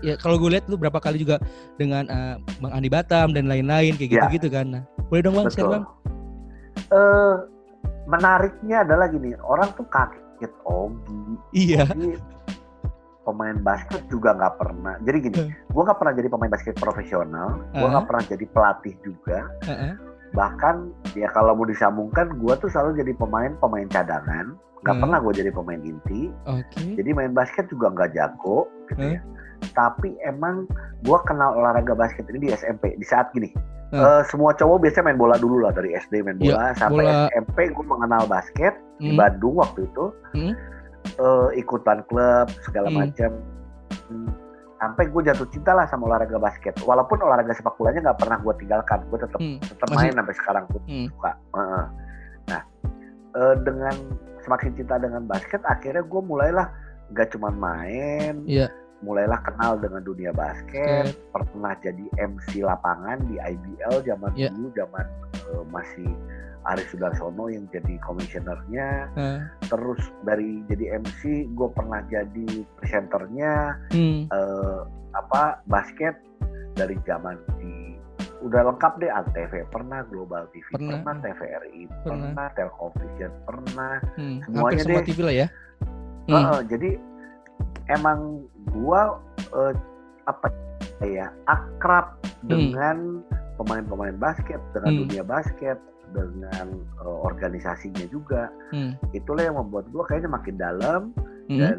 ya 0.00 0.16
kalau 0.16 0.40
gue 0.40 0.56
lihat 0.56 0.64
lu 0.68 0.80
berapa 0.80 0.96
kali 0.96 1.20
juga 1.20 1.36
dengan 1.76 2.08
uh, 2.08 2.36
Bang 2.60 2.72
Andi 2.72 2.88
Batam 2.88 3.36
dan 3.36 3.48
lain-lain 3.48 3.96
kayak 3.96 4.08
ya. 4.08 4.14
gitu-gitu 4.24 4.48
kan. 4.48 4.66
Nah, 4.72 4.82
boleh 5.12 5.20
dong 5.20 5.36
Bang 5.36 5.52
share 5.52 5.68
Bang? 5.68 5.84
Uh, 6.88 7.44
menariknya 8.08 8.82
adalah 8.82 9.12
gini, 9.12 9.36
orang 9.44 9.68
tuh 9.76 9.84
kaget 9.92 10.52
Ogi. 10.64 11.36
Iya. 11.52 11.84
Ogi 11.92 12.16
pemain 13.20 13.58
basket 13.62 14.02
juga 14.10 14.34
nggak 14.34 14.54
pernah. 14.58 14.94
Jadi 15.06 15.16
gini, 15.28 15.36
uh. 15.38 15.48
gue 15.52 15.82
nggak 15.86 15.98
pernah 16.02 16.14
jadi 16.18 16.28
pemain 16.32 16.50
basket 16.50 16.74
profesional, 16.80 17.62
gue 17.76 17.86
nggak 17.86 18.04
uh. 18.04 18.08
pernah 18.08 18.24
jadi 18.26 18.44
pelatih 18.50 18.94
juga. 19.06 19.38
Uh 19.62 19.70
-uh. 19.70 19.92
Bahkan 20.32 20.76
ya 21.18 21.28
kalau 21.34 21.58
mau 21.58 21.66
disambungkan, 21.66 22.30
gue 22.38 22.54
tuh 22.58 22.70
selalu 22.70 23.02
jadi 23.02 23.12
pemain 23.18 23.52
pemain 23.58 23.88
cadangan. 23.90 24.54
Gak 24.86 24.96
uh. 24.96 25.00
pernah 25.02 25.18
gue 25.20 25.32
jadi 25.44 25.50
pemain 25.52 25.80
inti. 25.82 26.32
Okay. 26.46 26.96
Jadi 26.96 27.10
main 27.12 27.32
basket 27.36 27.68
juga 27.68 27.92
nggak 27.92 28.16
jago, 28.16 28.70
gitu 28.88 29.02
uh. 29.02 29.12
ya 29.18 29.20
tapi 29.76 30.16
emang 30.24 30.64
gue 31.04 31.18
kenal 31.28 31.56
olahraga 31.56 31.92
basket 31.92 32.24
ini 32.32 32.48
di 32.48 32.50
SMP 32.52 32.96
di 32.96 33.06
saat 33.06 33.30
gini 33.36 33.52
hmm. 33.92 34.00
uh, 34.00 34.22
semua 34.26 34.56
cowok 34.56 34.88
biasanya 34.88 35.12
main 35.12 35.20
bola 35.20 35.36
dulu 35.36 35.62
lah 35.64 35.72
dari 35.72 35.94
SD 35.94 36.24
main 36.24 36.40
bola 36.40 36.72
ya, 36.72 36.80
sampai 36.80 37.04
bola. 37.06 37.28
SMP 37.32 37.58
gue 37.70 37.84
mengenal 37.86 38.24
basket 38.26 38.74
hmm. 38.98 39.04
di 39.04 39.10
Bandung 39.14 39.54
waktu 39.60 39.80
itu 39.86 40.04
hmm. 40.36 40.52
uh, 41.20 41.48
ikutan 41.54 42.00
klub 42.08 42.48
segala 42.64 42.88
hmm. 42.90 42.98
macam 42.98 43.30
sampai 44.80 45.12
gue 45.12 45.22
jatuh 45.28 45.48
cinta 45.52 45.76
lah 45.76 45.84
sama 45.92 46.08
olahraga 46.08 46.40
basket 46.40 46.72
walaupun 46.82 47.20
olahraga 47.20 47.52
sepak 47.52 47.76
bolanya 47.76 48.10
nggak 48.10 48.18
pernah 48.18 48.38
gue 48.40 48.54
tinggalkan 48.56 48.98
gue 49.12 49.18
tetap 49.20 49.40
hmm. 49.40 49.58
tetap 49.60 49.88
main 49.92 50.12
sampai 50.16 50.34
sekarang 50.40 50.64
pun 50.72 50.80
hmm. 50.88 51.06
suka 51.12 51.32
uh, 51.52 51.84
nah 52.48 52.62
uh, 53.36 53.54
dengan 53.60 53.94
semakin 54.40 54.70
cinta 54.72 54.96
dengan 54.96 55.22
basket 55.28 55.60
akhirnya 55.68 56.00
gue 56.00 56.22
mulailah 56.24 56.66
gak 57.12 57.28
cuma 57.36 57.52
main 57.52 58.40
yeah 58.48 58.72
mulailah 59.00 59.40
kenal 59.40 59.80
dengan 59.80 60.04
dunia 60.04 60.28
basket, 60.36 61.08
okay. 61.08 61.32
pernah 61.32 61.72
jadi 61.80 62.04
MC 62.20 62.60
lapangan 62.60 63.16
di 63.32 63.40
IBL 63.40 64.04
zaman 64.04 64.30
yeah. 64.36 64.52
dulu, 64.52 64.68
zaman 64.76 65.04
uh, 65.56 65.64
masih 65.72 66.08
Aris 66.68 66.92
Sudarsono 66.92 67.48
yang 67.48 67.64
jadi 67.72 67.96
komisionernya, 68.04 68.88
uh. 69.16 69.40
terus 69.68 70.00
dari 70.28 70.60
jadi 70.68 71.00
MC 71.00 71.48
gue 71.56 71.68
pernah 71.72 72.04
jadi 72.12 72.64
presenternya, 72.80 73.80
hmm. 73.92 74.28
uh, 74.28 74.84
apa 75.16 75.64
basket 75.66 76.20
dari 76.76 76.96
zaman 77.08 77.40
di 77.58 77.90
udah 78.40 78.72
lengkap 78.72 78.92
deh 79.04 79.12
Antv 79.12 79.52
pernah 79.68 80.00
Global 80.08 80.48
TV 80.52 80.64
pernah, 80.72 80.96
pernah 81.04 81.16
TVRI 81.20 81.80
pernah, 82.04 82.28
pernah 82.32 82.46
Telkovision 82.56 83.32
pernah 83.44 83.94
hmm. 84.16 84.38
semuanya 84.48 84.82
deh 84.84 85.04
TV 85.04 85.18
lah 85.20 85.34
ya 85.44 85.46
hmm. 86.28 86.34
uh, 86.34 86.60
jadi 86.64 86.90
emang 87.92 88.48
gua 88.72 89.20
uh, 89.52 89.74
apa 90.24 90.48
ya 91.04 91.28
akrab 91.48 92.16
hmm. 92.44 92.48
dengan 92.48 92.96
pemain-pemain 93.60 94.16
basket 94.16 94.60
dengan 94.72 94.90
hmm. 94.96 95.00
dunia 95.04 95.22
basket 95.24 95.76
dengan 96.10 96.66
uh, 97.02 97.18
organisasinya 97.26 98.06
juga 98.10 98.50
hmm. 98.74 99.14
itulah 99.14 99.42
yang 99.46 99.56
membuat 99.58 99.88
gua 99.94 100.04
kayaknya 100.06 100.30
makin 100.30 100.56
dalam 100.58 101.00
hmm. 101.48 101.58
dan 101.58 101.76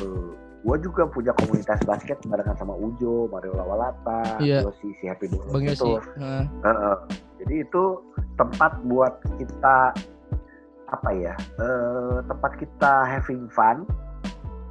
uh, 0.00 0.30
gua 0.62 0.76
juga 0.78 1.06
punya 1.10 1.34
komunitas 1.42 1.82
basket 1.82 2.18
barengan 2.30 2.54
sama 2.54 2.78
Ujo, 2.78 3.26
Mario 3.26 3.58
Lawalata, 3.58 4.38
yeah. 4.38 4.62
Yosi 4.62 4.94
si 5.02 5.10
Happy 5.10 5.26
Dulu 5.26 5.58
itu. 5.58 5.98
Uh. 6.18 6.46
Uh, 6.62 6.96
jadi 7.42 7.66
itu 7.66 7.98
tempat 8.38 8.78
buat 8.86 9.18
kita 9.42 9.90
apa 10.92 11.10
ya? 11.18 11.34
Uh, 11.58 12.22
tempat 12.30 12.62
kita 12.62 12.92
having 13.10 13.50
fun 13.50 13.82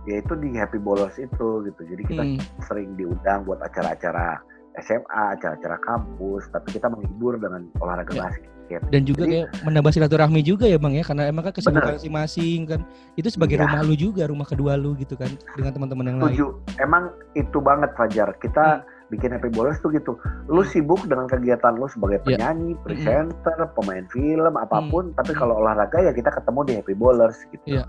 ya 0.10 0.18
itu 0.18 0.34
di 0.42 0.50
Happy 0.58 0.82
Bolos 0.82 1.14
itu 1.22 1.62
gitu 1.62 1.82
jadi 1.86 2.04
kita 2.10 2.24
hmm. 2.26 2.40
sering 2.66 2.98
diundang 2.98 3.46
buat 3.46 3.62
acara-acara 3.62 4.42
SMA, 4.80 5.24
acara-acara 5.36 5.78
kampus, 5.84 6.48
tapi 6.52 6.80
kita 6.80 6.88
menghibur 6.88 7.36
dengan 7.36 7.68
olahraga 7.84 8.14
ya. 8.16 8.24
basket. 8.30 8.52
Dan 8.88 9.04
juga 9.04 9.28
Jadi, 9.28 9.32
kayak 9.36 9.48
menambah 9.68 9.92
silaturahmi 9.92 10.42
juga 10.48 10.64
ya 10.64 10.80
bang 10.80 10.94
ya, 10.96 11.04
karena 11.04 11.24
emang 11.28 11.44
kan 11.44 11.54
kesibukan 11.60 12.00
masing-masing 12.00 12.60
kan, 12.72 12.80
itu 13.20 13.28
sebagai 13.28 13.60
ya. 13.60 13.68
rumah 13.68 13.84
lu 13.84 13.96
juga, 14.00 14.24
rumah 14.32 14.48
kedua 14.48 14.80
lu 14.80 14.96
gitu 14.96 15.20
kan, 15.20 15.28
dengan 15.60 15.76
teman-teman 15.76 16.06
yang 16.08 16.18
Tujuh. 16.24 16.50
lain. 16.56 16.80
Emang 16.80 17.04
itu 17.36 17.58
banget 17.60 17.92
Fajar, 18.00 18.32
kita 18.40 18.80
hmm. 18.80 19.12
bikin 19.12 19.36
happy 19.36 19.52
bowlers 19.52 19.76
tuh 19.84 19.92
gitu. 19.92 20.16
Lu 20.48 20.64
hmm. 20.64 20.72
sibuk 20.72 21.04
dengan 21.04 21.28
kegiatan 21.28 21.76
lu 21.76 21.92
sebagai 21.92 22.24
ya. 22.24 22.40
penyanyi, 22.40 22.72
ya. 22.72 22.80
presenter, 22.80 23.58
hmm. 23.60 23.76
pemain 23.76 24.06
film, 24.08 24.54
apa 24.56 24.80
pun, 24.88 25.12
hmm. 25.12 25.18
tapi 25.20 25.36
kalau 25.36 25.60
olahraga 25.60 26.00
ya 26.00 26.16
kita 26.16 26.32
ketemu 26.32 26.60
di 26.64 26.74
happy 26.80 26.96
bowlers 26.96 27.44
gitu. 27.52 27.66
Ya. 27.68 27.84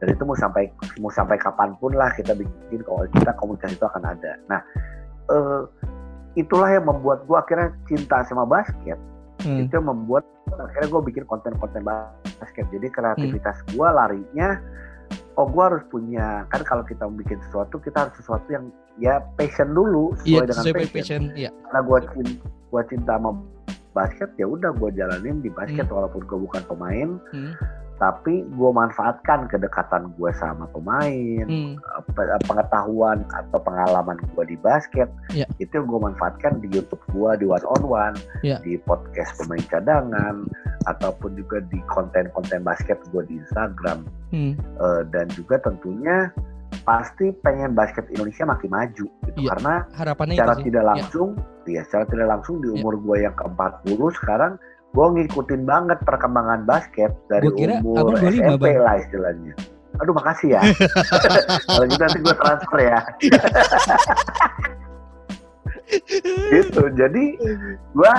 Dan 0.00 0.16
itu 0.16 0.24
mau 0.24 0.32
sampai 0.32 0.72
mau 0.96 1.12
sampai 1.12 1.36
kapan 1.36 1.76
pun 1.76 1.92
lah 1.92 2.08
kita 2.16 2.32
bikin 2.32 2.80
kalau 2.88 3.04
kita 3.12 3.36
komunikasi 3.36 3.76
itu 3.76 3.84
akan 3.84 4.04
ada. 4.08 4.32
Nah, 4.48 4.64
uh, 5.30 5.62
itulah 6.38 6.70
yang 6.70 6.86
membuat 6.86 7.26
gue 7.26 7.38
akhirnya 7.38 7.74
cinta 7.86 8.22
sama 8.26 8.46
basket 8.46 8.98
hmm. 9.42 9.66
itu 9.66 9.72
yang 9.74 9.88
membuat 9.88 10.26
akhirnya 10.50 10.88
gue 10.90 11.02
bikin 11.10 11.24
konten-konten 11.26 11.82
basket 11.82 12.66
jadi 12.70 12.86
kreativitas 12.90 13.56
hmm. 13.66 13.68
gue 13.74 13.88
larinya 13.88 14.48
oh 15.38 15.46
gue 15.48 15.62
harus 15.62 15.82
punya 15.90 16.46
kan 16.52 16.62
kalau 16.62 16.86
kita 16.86 17.06
bikin 17.10 17.38
sesuatu 17.50 17.82
kita 17.82 18.06
harus 18.06 18.14
sesuatu 18.18 18.46
yang 18.50 18.70
ya 19.02 19.18
passion 19.34 19.74
dulu 19.74 20.14
sesuai 20.22 20.30
yeah, 20.30 20.46
dengan 20.46 20.64
passion, 20.74 20.92
passion 20.94 21.22
yeah. 21.34 21.52
karena 21.66 21.80
gue 21.82 21.98
cinta, 22.14 22.46
gue 22.46 22.82
cinta 22.90 23.12
sama 23.18 23.30
basket 23.90 24.30
ya 24.38 24.46
udah 24.46 24.70
gue 24.70 24.90
jalanin 24.94 25.42
di 25.42 25.50
basket 25.50 25.86
hmm. 25.90 25.94
walaupun 25.98 26.22
gue 26.26 26.38
bukan 26.38 26.62
pemain 26.70 27.08
hmm 27.34 27.79
tapi 28.00 28.48
gue 28.56 28.70
manfaatkan 28.72 29.44
kedekatan 29.52 30.16
gue 30.16 30.32
sama 30.40 30.64
pemain, 30.72 31.44
hmm. 31.44 31.76
pengetahuan 32.48 33.28
atau 33.28 33.60
pengalaman 33.60 34.16
gue 34.16 34.44
di 34.48 34.56
basket, 34.64 35.12
yeah. 35.36 35.44
itu 35.60 35.84
gue 35.84 36.00
manfaatkan 36.00 36.64
di 36.64 36.72
YouTube 36.72 37.04
gue 37.12 37.44
di 37.44 37.44
one 37.44 37.60
on 37.68 37.84
one, 37.84 38.16
yeah. 38.40 38.56
di 38.64 38.80
podcast 38.88 39.36
pemain 39.36 39.60
cadangan, 39.68 40.48
ataupun 40.88 41.36
juga 41.36 41.60
di 41.68 41.76
konten-konten 41.92 42.64
basket 42.64 42.96
gue 43.12 43.22
di 43.28 43.36
Instagram, 43.36 44.08
hmm. 44.32 44.56
uh, 44.80 45.04
dan 45.12 45.28
juga 45.36 45.60
tentunya 45.60 46.32
pasti 46.88 47.36
pengen 47.44 47.76
basket 47.76 48.08
Indonesia 48.08 48.48
makin 48.48 48.70
maju 48.72 49.06
gitu 49.28 49.38
yeah. 49.44 49.52
karena 49.52 49.74
Harapannya 49.92 50.40
secara 50.40 50.54
tidak 50.56 50.84
langsung, 50.88 51.36
yeah. 51.68 51.76
ya 51.76 51.82
secara 51.84 52.08
tidak 52.08 52.26
langsung 52.32 52.64
di 52.64 52.72
umur 52.72 52.96
yeah. 52.96 53.04
gue 53.04 53.16
yang 53.28 53.34
ke 53.36 53.44
40 53.44 54.18
sekarang 54.24 54.52
gue 54.90 55.06
ngikutin 55.06 55.62
banget 55.62 56.02
perkembangan 56.02 56.66
basket 56.66 57.14
dari 57.30 57.46
kira, 57.54 57.78
umur 57.86 58.18
SMP 58.18 58.74
bang. 58.74 58.82
lah 58.82 58.98
istilahnya. 58.98 59.54
Aduh 60.02 60.14
makasih 60.14 60.58
ya. 60.58 60.62
Kalau 61.70 61.86
gitu 61.86 62.02
nanti 62.02 62.18
gue 62.18 62.34
transfer 62.34 62.78
ya. 62.82 62.98
gitu. 66.54 66.82
Jadi 66.98 67.24
gue 67.94 68.12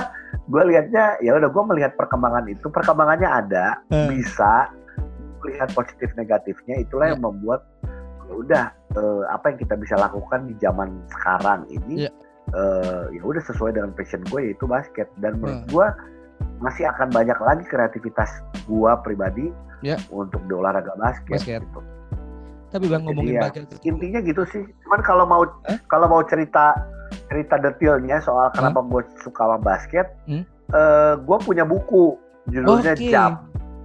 gue 0.48 0.62
lihatnya 0.68 1.20
ya 1.20 1.36
udah 1.36 1.50
gue 1.52 1.64
melihat 1.76 1.92
perkembangan 1.94 2.48
itu 2.48 2.66
perkembangannya 2.72 3.28
ada 3.28 3.66
hmm. 3.92 4.08
bisa 4.10 4.72
lihat 5.44 5.74
positif 5.74 6.10
negatifnya 6.14 6.82
itulah 6.82 7.10
yeah. 7.10 7.14
yang 7.14 7.22
membuat 7.22 7.66
ya 8.26 8.32
udah 8.32 8.64
uh, 8.96 9.22
apa 9.30 9.54
yang 9.54 9.58
kita 9.60 9.74
bisa 9.76 9.94
lakukan 9.98 10.48
di 10.48 10.54
zaman 10.58 11.02
sekarang 11.10 11.66
ini 11.68 12.08
yeah. 12.08 12.14
uh, 12.54 13.06
ya 13.10 13.22
udah 13.22 13.42
sesuai 13.44 13.76
dengan 13.76 13.92
passion 13.94 14.22
gue 14.28 14.50
yaitu 14.50 14.64
basket 14.66 15.10
dan 15.20 15.38
menurut 15.38 15.62
hmm. 15.66 15.70
gue 15.70 15.86
masih 16.62 16.86
akan 16.88 17.10
banyak 17.10 17.38
lagi 17.42 17.64
kreativitas 17.66 18.30
gua 18.70 18.98
pribadi 19.02 19.50
ya. 19.82 19.98
untuk 20.14 20.40
di 20.46 20.52
olahraga 20.54 20.94
basket. 20.96 21.38
basket. 21.38 21.60
Gitu. 21.62 21.80
Tapi 22.72 22.84
bang 22.88 23.02
ngomongin 23.04 23.36
ya, 23.36 23.42
basket 23.44 23.68
intinya 23.84 24.20
gitu 24.24 24.42
sih. 24.48 24.64
Cuman 24.86 25.00
kalau 25.04 25.24
mau 25.28 25.44
eh? 25.68 25.76
kalau 25.92 26.08
mau 26.08 26.24
cerita 26.24 26.72
cerita 27.28 27.60
detailnya 27.60 28.22
soal 28.24 28.48
hmm? 28.48 28.56
kenapa 28.56 28.80
gue 28.80 29.02
suka 29.20 29.44
sama 29.44 29.58
basket, 29.60 30.06
hmm? 30.24 30.44
uh, 30.72 31.20
gue 31.20 31.38
punya 31.44 31.68
buku 31.68 32.16
judulnya 32.48 32.96
okay. 32.96 33.12
Jam. 33.12 33.32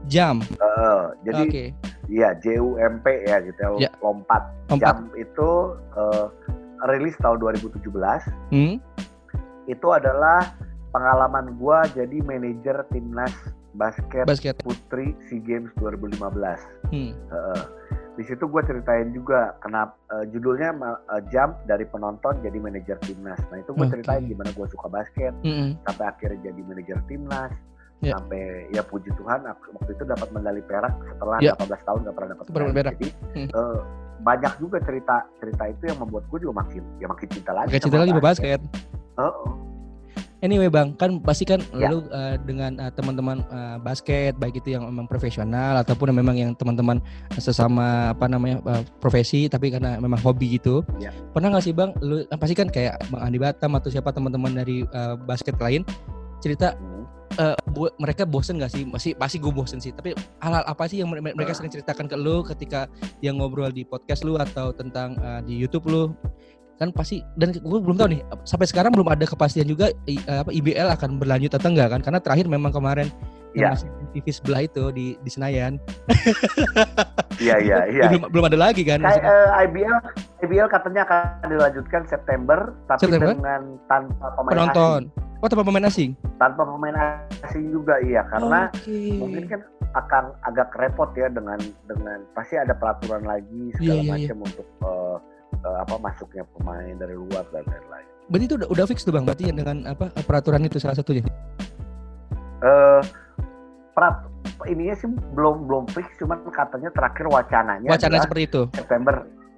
Jam. 0.07 0.35
Uh, 0.63 1.11
jadi 1.27 1.43
okay. 1.43 1.67
Iya 2.07 2.39
J 2.39 2.63
U 2.63 2.79
M 2.79 3.03
P 3.03 3.27
ya 3.27 3.43
gitu 3.43 3.59
ya, 3.75 3.87
ya. 3.87 3.91
lompat. 3.99 4.47
lompat. 4.71 4.79
Jam 4.79 5.11
itu 5.19 5.75
uh, 5.99 6.31
rilis 6.87 7.19
tahun 7.19 7.43
2017. 7.43 7.83
Hmm? 8.55 8.79
Itu 9.67 9.87
adalah 9.91 10.55
pengalaman 10.91 11.55
gue 11.59 11.79
jadi 11.95 12.17
manajer 12.23 12.77
timnas 12.91 13.33
basket, 13.77 14.25
basket. 14.25 14.55
putri 14.65 15.13
SEA 15.29 15.39
Games 15.45 15.69
2015. 15.77 16.17
Hmm. 16.89 17.13
Uh, 17.29 17.63
di 18.17 18.25
situ 18.25 18.49
gue 18.49 18.61
ceritain 18.65 19.13
juga 19.13 19.53
kenapa 19.61 19.93
uh, 20.09 20.25
judulnya 20.33 20.73
uh, 20.81 21.21
jump 21.29 21.61
dari 21.69 21.85
penonton 21.85 22.41
jadi 22.41 22.57
manajer 22.57 22.97
timnas. 23.05 23.37
Nah 23.53 23.61
itu 23.61 23.77
gue 23.77 23.85
okay. 23.85 24.01
ceritain 24.01 24.25
gimana 24.25 24.49
gue 24.49 24.67
suka 24.73 24.89
basket 24.89 25.33
mm 25.45 25.53
-hmm. 25.53 25.69
sampai 25.85 26.05
akhirnya 26.09 26.39
jadi 26.49 26.61
manajer 26.65 26.99
timnas. 27.05 27.53
Yeah. 27.97 28.13
sampai 28.13 28.69
ya 28.77 28.85
puji 28.85 29.09
Tuhan 29.17 29.41
waktu 29.49 29.89
itu 29.97 30.05
dapat 30.05 30.29
medali 30.29 30.61
perak 30.61 30.93
setelah 31.01 31.41
yeah. 31.41 31.57
18 31.57 31.81
tahun 31.81 31.99
gak 32.05 32.13
pernah 32.13 32.29
dapat 32.37 32.45
medali. 32.45 32.69
Perak. 32.77 32.93
Jadi 32.93 33.09
hmm. 33.33 33.49
uh, 33.57 33.79
banyak 34.21 34.53
juga 34.61 34.77
cerita 34.85 35.15
cerita 35.41 35.63
itu 35.65 35.83
yang 35.89 35.97
membuat 36.05 36.29
gue 36.29 36.39
juga 36.45 36.61
makin 36.61 36.85
ya 37.01 37.09
makin 37.09 37.27
cinta 37.33 37.51
lagi. 37.57 37.73
Makin 37.73 37.81
cinta 37.89 37.97
lagi 37.97 38.13
basket. 38.21 38.21
basket. 38.21 38.61
Uh, 39.17 39.25
uh. 39.33 39.66
Anyway 40.45 40.69
bang, 40.69 40.93
kan 40.93 41.17
pasti 41.17 41.49
kan 41.49 41.57
ya. 41.73 41.89
lu 41.89 42.05
uh, 42.13 42.37
dengan 42.45 42.77
uh, 42.77 42.93
teman-teman 42.93 43.41
uh, 43.49 43.81
basket 43.81 44.37
baik 44.37 44.61
itu 44.61 44.77
yang 44.77 44.85
memang 44.85 45.09
profesional 45.09 45.81
ataupun 45.81 46.13
memang 46.13 46.37
yang 46.37 46.51
teman-teman 46.53 47.01
sesama 47.41 48.13
apa 48.13 48.29
namanya 48.29 48.61
uh, 48.69 48.85
profesi 49.01 49.49
tapi 49.49 49.73
karena 49.73 49.97
memang 49.97 50.21
hobi 50.21 50.61
gitu. 50.61 50.85
Ya. 51.01 51.09
Pernah 51.33 51.57
nggak 51.57 51.65
sih 51.65 51.73
bang, 51.73 51.89
lu 52.05 52.21
pasti 52.37 52.53
kan 52.53 52.69
kayak 52.69 53.01
bang 53.09 53.21
Andi 53.21 53.39
Batam 53.41 53.73
atau 53.81 53.89
siapa 53.89 54.13
teman-teman 54.13 54.53
dari 54.53 54.85
uh, 54.93 55.17
basket 55.17 55.57
lain 55.57 55.81
cerita 56.37 56.77
uh, 57.41 57.57
bu 57.73 57.89
mereka 57.97 58.23
bosen 58.25 58.61
gak 58.61 58.73
sih? 58.73 58.83
Masih 58.85 59.17
pasti 59.17 59.37
gue 59.41 59.49
bosen 59.49 59.81
sih. 59.81 59.93
Tapi 59.93 60.13
hal-hal 60.41 60.63
apa 60.65 60.83
sih 60.89 61.01
yang 61.01 61.09
mereka 61.09 61.53
sering 61.57 61.73
ceritakan 61.73 62.05
ke 62.05 62.17
lu 62.17 62.45
ketika 62.45 62.85
yang 63.21 63.41
ngobrol 63.41 63.69
di 63.73 63.85
podcast 63.85 64.25
lu 64.25 64.37
atau 64.37 64.73
tentang 64.73 65.17
uh, 65.21 65.41
di 65.41 65.57
YouTube 65.57 65.89
lu? 65.89 66.03
Kan 66.77 66.93
pasti 66.93 67.25
dan 67.41 67.49
gue 67.57 67.79
belum 67.81 67.97
tahu 67.97 68.13
nih 68.13 68.21
sampai 68.45 68.69
sekarang 68.69 68.93
belum 68.93 69.09
ada 69.09 69.25
kepastian 69.25 69.65
juga 69.65 69.89
i, 70.05 70.21
apa 70.29 70.53
IBL 70.53 70.93
akan 70.93 71.17
berlanjut 71.17 71.57
atau 71.57 71.73
enggak 71.73 71.89
kan 71.89 72.01
karena 72.05 72.19
terakhir 72.21 72.45
memang 72.45 72.69
kemarin 72.69 73.09
ya. 73.57 73.73
masih 73.73 73.89
TV 74.13 74.25
sebelah 74.33 74.61
itu 74.65 74.83
di 74.93 75.17
di 75.21 75.29
Senayan. 75.29 75.81
Iya 77.37 77.55
iya 77.61 77.79
iya. 77.93 78.03
Belum, 78.09 78.29
belum 78.33 78.45
ada 78.49 78.57
lagi 78.57 78.81
kan. 78.81 79.01
Kayak, 79.01 79.25
uh, 79.25 79.49
IBL 79.65 79.97
IBL 80.45 80.67
katanya 80.69 81.01
akan 81.05 81.47
dilanjutkan 81.49 82.01
September 82.09 82.73
tapi 82.89 83.01
September? 83.05 83.33
dengan 83.37 83.61
tanpa 83.85 84.25
pemain 84.37 84.53
penonton. 84.53 85.01
Asing. 85.09 85.25
Oh 85.37 85.47
tanpa 85.49 85.63
pemain 85.69 85.85
asing? 85.85 86.11
Tanpa 86.41 86.61
pemain 86.65 86.97
asing 87.45 87.65
juga 87.69 88.01
iya 88.01 88.25
karena 88.25 88.73
okay. 88.73 89.21
mungkin 89.21 89.43
kan 89.45 89.61
akan 89.93 90.23
agak 90.49 90.73
repot 90.77 91.13
ya 91.13 91.29
dengan 91.29 91.61
dengan 91.85 92.25
pasti 92.33 92.57
ada 92.57 92.73
peraturan 92.73 93.21
lagi 93.21 93.73
segala 93.77 94.01
yeah, 94.01 94.01
yeah, 94.01 94.13
macam 94.13 94.37
yeah. 94.37 94.47
untuk 94.49 94.67
uh, 94.81 95.17
uh, 95.67 95.83
apa 95.83 95.99
masuknya 95.99 96.47
pemain 96.55 96.95
dari 96.95 97.15
luar 97.15 97.43
dan 97.51 97.67
lain-lain. 97.67 98.07
Berarti 98.31 98.45
itu 98.47 98.55
udah, 98.59 98.67
udah 98.71 98.85
fix 98.87 99.03
tuh 99.03 99.11
bang, 99.15 99.23
berarti 99.27 99.43
yang 99.51 99.57
dengan 99.59 99.77
apa 99.87 100.11
peraturan 100.23 100.63
itu 100.63 100.79
salah 100.79 100.95
satunya? 100.95 101.23
Uh, 102.63 103.03
perat 103.95 104.23
ininya 104.65 104.95
sih 104.95 105.07
belum 105.35 105.67
belum 105.67 105.83
fix, 105.91 106.07
cuman 106.19 106.39
katanya 106.51 106.89
terakhir 106.95 107.27
wacananya. 107.27 107.87
Wacana 107.91 108.23
seperti 108.23 108.43
itu. 108.47 108.61
September, 108.75 109.15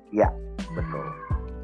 ya 0.10 0.30
betul. 0.74 1.06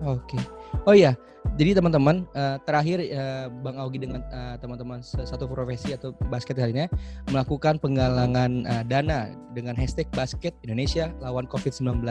Oke. 0.06 0.38
Okay. 0.38 0.42
Oh 0.86 0.94
iya, 0.94 1.18
jadi 1.56 1.78
teman-teman 1.78 2.28
uh, 2.36 2.60
terakhir 2.68 3.00
uh, 3.16 3.48
Bang 3.64 3.80
Augi 3.80 4.04
dengan 4.04 4.20
uh, 4.34 4.60
teman-teman 4.60 5.00
satu 5.00 5.48
profesi 5.48 5.96
atau 5.96 6.12
basket 6.28 6.60
harinya 6.60 6.92
melakukan 7.32 7.80
penggalangan 7.80 8.68
uh, 8.68 8.84
dana 8.84 9.32
dengan 9.56 9.72
hashtag 9.78 10.10
basket 10.12 10.52
Indonesia 10.68 11.16
lawan 11.24 11.48
COVID-19 11.48 12.04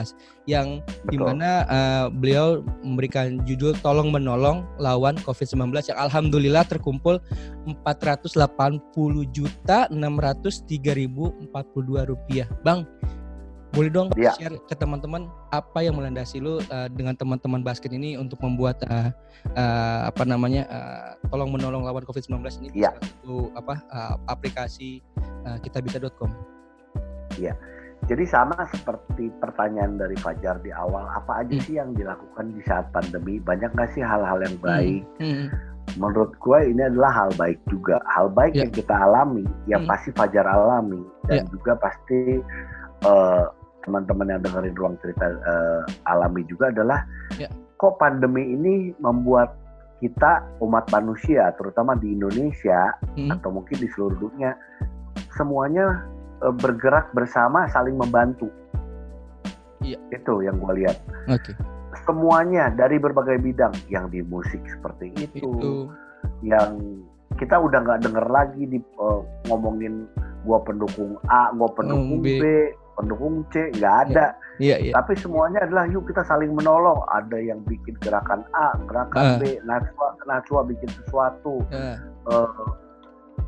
yang 0.49 0.81
Betul. 0.81 1.11
di 1.13 1.17
mana 1.21 1.69
uh, 1.69 2.07
beliau 2.09 2.65
memberikan 2.81 3.43
judul 3.45 3.77
tolong 3.85 4.09
menolong 4.09 4.65
lawan 4.81 5.21
COVID-19 5.29 5.93
yang 5.93 5.99
alhamdulillah 6.01 6.65
terkumpul 6.65 7.21
480 7.85 8.33
juta 9.35 9.91
603 9.93 10.97
ribu 10.97 11.37
42 11.53 12.09
rupiah. 12.09 12.49
Bang, 12.65 12.89
boleh 13.75 13.91
dong 13.91 14.09
ya. 14.15 14.33
share 14.39 14.57
ke 14.71 14.75
teman-teman 14.79 15.27
apa 15.51 15.83
yang 15.83 15.99
melandasi 15.99 16.39
lu 16.39 16.63
uh, 16.71 16.89
dengan 16.89 17.19
teman-teman 17.19 17.61
basket 17.61 17.91
ini 17.91 18.15
untuk 18.15 18.39
membuat 18.41 18.79
uh, 18.87 19.11
uh, 19.59 20.01
apa 20.09 20.23
namanya 20.23 20.63
uh, 20.71 21.11
tolong 21.29 21.51
menolong 21.51 21.83
lawan 21.83 22.07
COVID-19 22.07 22.39
ini 22.63 22.87
ya. 22.87 22.95
satu 22.95 23.51
apa 23.59 23.83
uh, 23.91 24.15
aplikasi 24.31 25.03
uh, 25.45 25.59
kitabisa.com. 25.61 26.31
Iya. 27.37 27.59
Jadi 28.05 28.25
sama 28.29 28.69
seperti 28.69 29.33
pertanyaan 29.41 29.97
dari 29.97 30.13
Fajar 30.21 30.61
di 30.61 30.69
awal, 30.69 31.09
apa 31.09 31.41
aja 31.41 31.57
hmm. 31.57 31.65
sih 31.65 31.75
yang 31.81 31.97
dilakukan 31.97 32.53
di 32.53 32.61
saat 32.69 32.93
pandemi? 32.93 33.41
Banyak 33.41 33.73
nggak 33.73 33.97
sih 33.97 34.05
hal-hal 34.05 34.45
yang 34.45 34.57
hmm. 34.61 34.67
baik? 34.67 35.03
Hmm. 35.17 35.25
Hmm. 35.25 35.49
Menurut 35.97 36.37
gue 36.37 36.59
ini 36.69 36.83
adalah 36.85 37.13
hal 37.25 37.31
baik 37.41 37.57
juga. 37.73 37.97
Hal 38.13 38.29
baik 38.29 38.53
yeah. 38.53 38.69
yang 38.69 38.73
kita 38.77 38.93
alami, 38.93 39.45
yang 39.65 39.83
hmm. 39.89 39.91
pasti 39.91 40.11
Fajar 40.13 40.45
alami, 40.45 41.01
dan 41.33 41.45
yeah. 41.45 41.47
juga 41.49 41.73
pasti 41.81 42.45
uh, 43.09 43.47
teman-teman 43.85 44.33
yang 44.33 44.41
dengerin 44.43 44.75
ruang 44.75 44.97
cerita 45.05 45.31
uh, 45.45 45.83
alami 46.09 46.43
juga 46.49 46.73
adalah 46.73 47.05
ya. 47.37 47.49
kok 47.77 48.01
pandemi 48.01 48.57
ini 48.57 48.97
membuat 48.99 49.55
kita 50.03 50.45
umat 50.61 50.85
manusia, 50.93 51.49
terutama 51.57 51.97
di 51.97 52.13
Indonesia 52.13 52.93
hmm. 53.17 53.41
atau 53.41 53.49
mungkin 53.55 53.77
di 53.81 53.89
seluruh 53.95 54.19
dunia, 54.21 54.53
semuanya 55.33 56.05
uh, 56.45 56.53
bergerak 56.53 57.09
bersama, 57.17 57.65
saling 57.73 57.97
membantu. 57.97 58.51
Iya. 59.81 59.97
Itu 60.13 60.45
yang 60.45 60.61
gue 60.61 60.85
lihat. 60.85 61.01
Oke. 61.33 61.53
Okay. 61.53 61.55
Semuanya 62.05 62.69
dari 62.75 63.01
berbagai 63.01 63.41
bidang, 63.41 63.73
yang 63.89 64.13
di 64.13 64.21
musik 64.21 64.61
seperti 64.69 65.15
itu, 65.15 65.47
itu. 65.47 65.73
yang 66.45 67.01
kita 67.39 67.57
udah 67.57 67.81
nggak 67.81 68.03
denger 68.05 68.27
lagi 68.29 68.63
di 68.67 68.79
uh, 68.99 69.23
ngomongin 69.49 70.05
gua 70.45 70.61
pendukung 70.63 71.17
A, 71.33 71.51
gua 71.57 71.71
pendukung 71.73 72.21
B. 72.21 72.39
B, 72.39 72.45
pendukung 72.95 73.47
C, 73.51 73.71
nggak 73.75 73.95
ada. 74.11 74.35
Iya, 74.63 74.77
iya. 74.79 74.93
Tapi 74.95 75.19
semuanya 75.19 75.67
adalah 75.67 75.91
yuk 75.91 76.07
kita 76.07 76.23
saling 76.23 76.55
menolong. 76.55 77.03
Ada 77.11 77.39
yang 77.43 77.61
bikin 77.67 77.99
gerakan 77.99 78.47
A, 78.55 78.79
gerakan 78.87 79.23
uh. 79.23 79.39
B, 79.43 79.59
Najwa, 79.67 80.15
Najwa 80.27 80.61
bikin 80.67 80.91
sesuatu. 80.95 81.63
Uh. 81.75 81.99
Uh, 82.31 82.49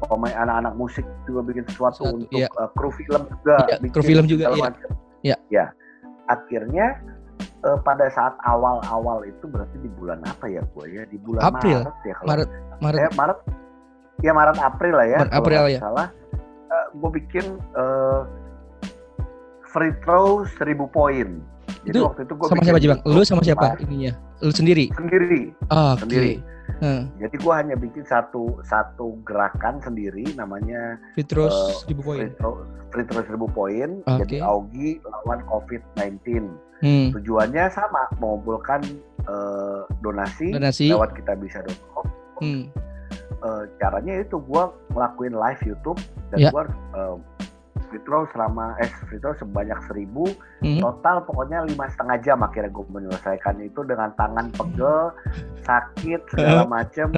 pemain 0.04 0.34
anak-anak 0.36 0.74
musik 0.76 1.06
juga 1.24 1.40
bikin 1.46 1.64
sesuatu 1.72 2.04
Satu, 2.04 2.16
untuk 2.20 2.36
iya. 2.36 2.48
uh, 2.60 2.68
kru 2.76 2.92
film 2.92 3.22
juga. 3.30 3.56
Iya, 3.70 3.76
bikin 3.80 3.94
kru 3.94 4.02
film 4.04 4.24
juga. 4.28 4.44
Iya. 4.52 4.68
iya. 5.24 5.36
Ya. 5.48 5.66
Akhirnya 6.26 7.00
uh, 7.64 7.78
pada 7.80 8.10
saat 8.12 8.34
awal-awal 8.44 9.24
itu 9.24 9.46
berarti 9.48 9.76
di 9.80 9.90
bulan 9.96 10.20
apa 10.26 10.50
ya 10.50 10.62
gue 10.74 10.86
ya? 10.90 11.02
Di 11.08 11.18
bulan 11.22 11.42
April. 11.48 11.86
Maret 11.86 11.96
ya 12.04 12.14
kalau 12.18 12.28
Maret. 12.28 12.48
Maret. 12.82 12.98
Eh, 13.00 13.12
Maret. 13.14 13.38
Ya 14.24 14.32
Maret 14.32 14.58
April 14.60 14.94
lah 14.96 15.06
ya. 15.06 15.18
Maret 15.22 15.34
April 15.34 15.62
ya. 15.70 15.80
Salah. 15.80 16.08
Uh, 16.66 16.86
gue 16.98 17.10
bikin 17.22 17.46
uh, 17.78 18.20
free 19.76 19.92
throw 20.00 20.48
1000 20.48 20.88
poin. 20.88 21.28
Jadi 21.84 21.92
itu 21.92 22.08
waktu 22.08 22.24
itu 22.24 22.32
gue 22.32 22.46
sama 22.48 22.62
siapa 22.64 22.80
Bang? 22.80 23.00
Lu 23.04 23.20
sama 23.22 23.42
siapa 23.44 23.66
ininya? 23.84 24.12
Lu 24.40 24.50
sendiri? 24.50 24.88
Sendiri. 24.96 25.52
Oh, 25.68 25.92
okay. 25.92 26.00
Sendiri. 26.00 26.34
Hmm. 26.80 27.02
Jadi 27.20 27.36
gue 27.38 27.54
hanya 27.54 27.76
bikin 27.78 28.02
satu 28.08 28.58
satu 28.66 29.20
gerakan 29.22 29.78
sendiri 29.84 30.26
namanya 30.34 30.98
free 31.14 31.28
throw 31.28 31.52
uh, 31.52 31.76
1000 31.84 32.00
poin. 32.00 32.18
Free 32.24 32.32
throw, 32.40 32.52
free 32.90 33.04
throw 33.04 33.22
1000 33.22 33.52
poin. 33.52 33.88
Okay. 34.02 34.18
Jadi 34.24 34.36
Augie 34.40 34.96
lawan 35.04 35.44
COVID-19. 35.44 36.48
Hmm. 36.76 37.08
Tujuannya 37.12 37.72
sama, 37.72 38.04
mengumpulkan 38.20 38.84
uh, 39.28 39.88
donasi, 40.04 40.52
donasi 40.52 40.92
lewat 40.92 41.12
kitabisa.com. 41.16 42.04
Hmm. 42.40 42.68
Uh, 43.40 43.64
caranya 43.80 44.24
itu 44.24 44.36
gue 44.40 44.62
ngelakuin 44.92 45.34
live 45.36 45.60
YouTube 45.64 46.00
dan 46.32 46.38
yeah. 46.40 46.52
gue 46.52 46.62
uh, 46.96 47.16
free 47.96 48.04
throw 48.04 48.28
selama 48.36 48.76
eh 48.84 48.90
free 49.08 49.16
throw 49.16 49.32
sebanyak 49.40 49.80
seribu 49.88 50.28
hmm. 50.60 50.84
total 50.84 51.24
pokoknya 51.24 51.64
lima 51.64 51.88
setengah 51.88 52.20
jam 52.20 52.44
akhirnya 52.44 52.68
gue 52.68 52.84
menyelesaikan 52.92 53.56
itu 53.64 53.80
dengan 53.88 54.12
tangan 54.20 54.52
pegel 54.52 55.16
sakit 55.64 56.20
segala 56.36 56.68
macem 56.76 57.08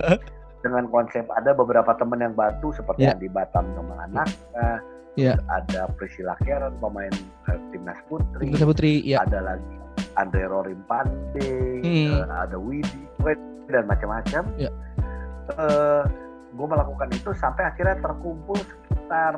dengan 0.63 0.87
konsep 0.87 1.27
ada 1.35 1.51
beberapa 1.51 1.91
teman 1.99 2.23
yang 2.23 2.35
bantu 2.39 2.71
seperti 2.71 3.03
yeah. 3.03 3.11
yang 3.15 3.19
di 3.19 3.29
Batam 3.31 3.67
sama 3.75 4.07
anak 4.07 4.29
uh, 4.55 4.79
yeah. 5.19 5.35
ada 5.51 5.91
Priscilla 5.99 6.39
Karen 6.47 6.79
pemain 6.79 7.11
uh, 7.51 7.59
timnas 7.75 7.99
putri 8.07 8.47
timnas 8.47 8.63
putri 8.63 9.03
yeah. 9.03 9.27
ada 9.27 9.43
lagi 9.43 9.75
Andre 10.15 10.47
Rorim 10.47 10.79
Pande 10.87 11.83
hmm. 11.83 12.23
uh, 12.23 12.47
ada 12.47 12.55
Widi 12.55 13.03
dan 13.67 13.85
macam-macam 13.91 14.43
yeah. 14.55 14.71
uh, 15.59 16.07
gue 16.55 16.67
melakukan 16.67 17.11
itu 17.15 17.31
sampai 17.35 17.67
akhirnya 17.67 17.99
terkumpul 18.03 18.59
sekitar 18.59 19.35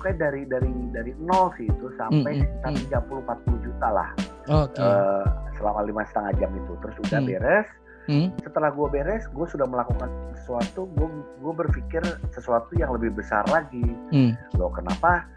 pokoknya 0.00 0.32
dari 0.32 0.42
dari 0.48 0.72
dari 0.96 1.12
nol 1.20 1.52
sih 1.60 1.68
itu 1.68 1.92
sampai 2.00 2.32
mm, 2.32 2.40
sekitar 2.40 2.72
tiga 2.88 2.98
puluh 3.04 3.20
empat 3.20 3.38
puluh 3.44 3.60
juta 3.60 3.88
lah 3.92 4.08
okay. 4.48 4.80
uh, 4.80 4.88
eh, 4.88 5.24
selama 5.60 5.80
lima 5.84 6.02
setengah 6.08 6.32
jam 6.40 6.50
itu 6.56 6.72
terus 6.80 6.96
udah 7.04 7.20
mm. 7.20 7.28
beres 7.28 7.68
mm. 8.08 8.26
setelah 8.40 8.70
gue 8.72 8.86
beres 8.88 9.24
gue 9.28 9.46
sudah 9.52 9.68
melakukan 9.68 10.08
sesuatu 10.40 10.88
gue 10.96 11.08
gue 11.44 11.52
berpikir 11.52 12.00
sesuatu 12.32 12.72
yang 12.80 12.96
lebih 12.96 13.12
besar 13.12 13.44
lagi 13.52 13.84
mm. 14.08 14.56
loh 14.56 14.72
kenapa 14.72 15.28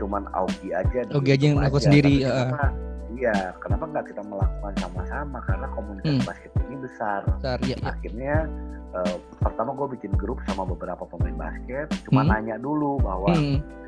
cuman 0.00 0.24
Augie 0.32 0.72
aja 0.72 1.04
Augie 1.12 1.36
aja 1.36 1.44
yang 1.52 1.60
melakukan 1.60 1.92
sendiri 1.92 2.24
uh. 2.24 2.72
iya 3.20 3.52
kenapa 3.60 3.84
nggak 3.84 4.16
kita 4.16 4.24
melakukan 4.24 4.72
sama-sama 4.80 5.44
karena 5.44 5.68
komunitas 5.76 6.16
mm. 6.16 6.24
basket 6.24 6.52
ini 6.64 6.76
besar, 6.80 7.20
besar 7.36 7.60
ya, 7.68 7.76
ya. 7.76 7.84
akhirnya 7.84 8.48
uh, 8.96 9.16
pertama 9.44 9.76
gue 9.76 9.92
bikin 10.00 10.16
grup 10.16 10.40
sama 10.48 10.64
beberapa 10.64 11.04
pemain 11.04 11.36
basket 11.36 11.92
cuma 12.08 12.24
hmm. 12.24 12.32
nanya 12.32 12.56
dulu 12.56 12.96
bahwa 12.96 13.36
hmm 13.36 13.84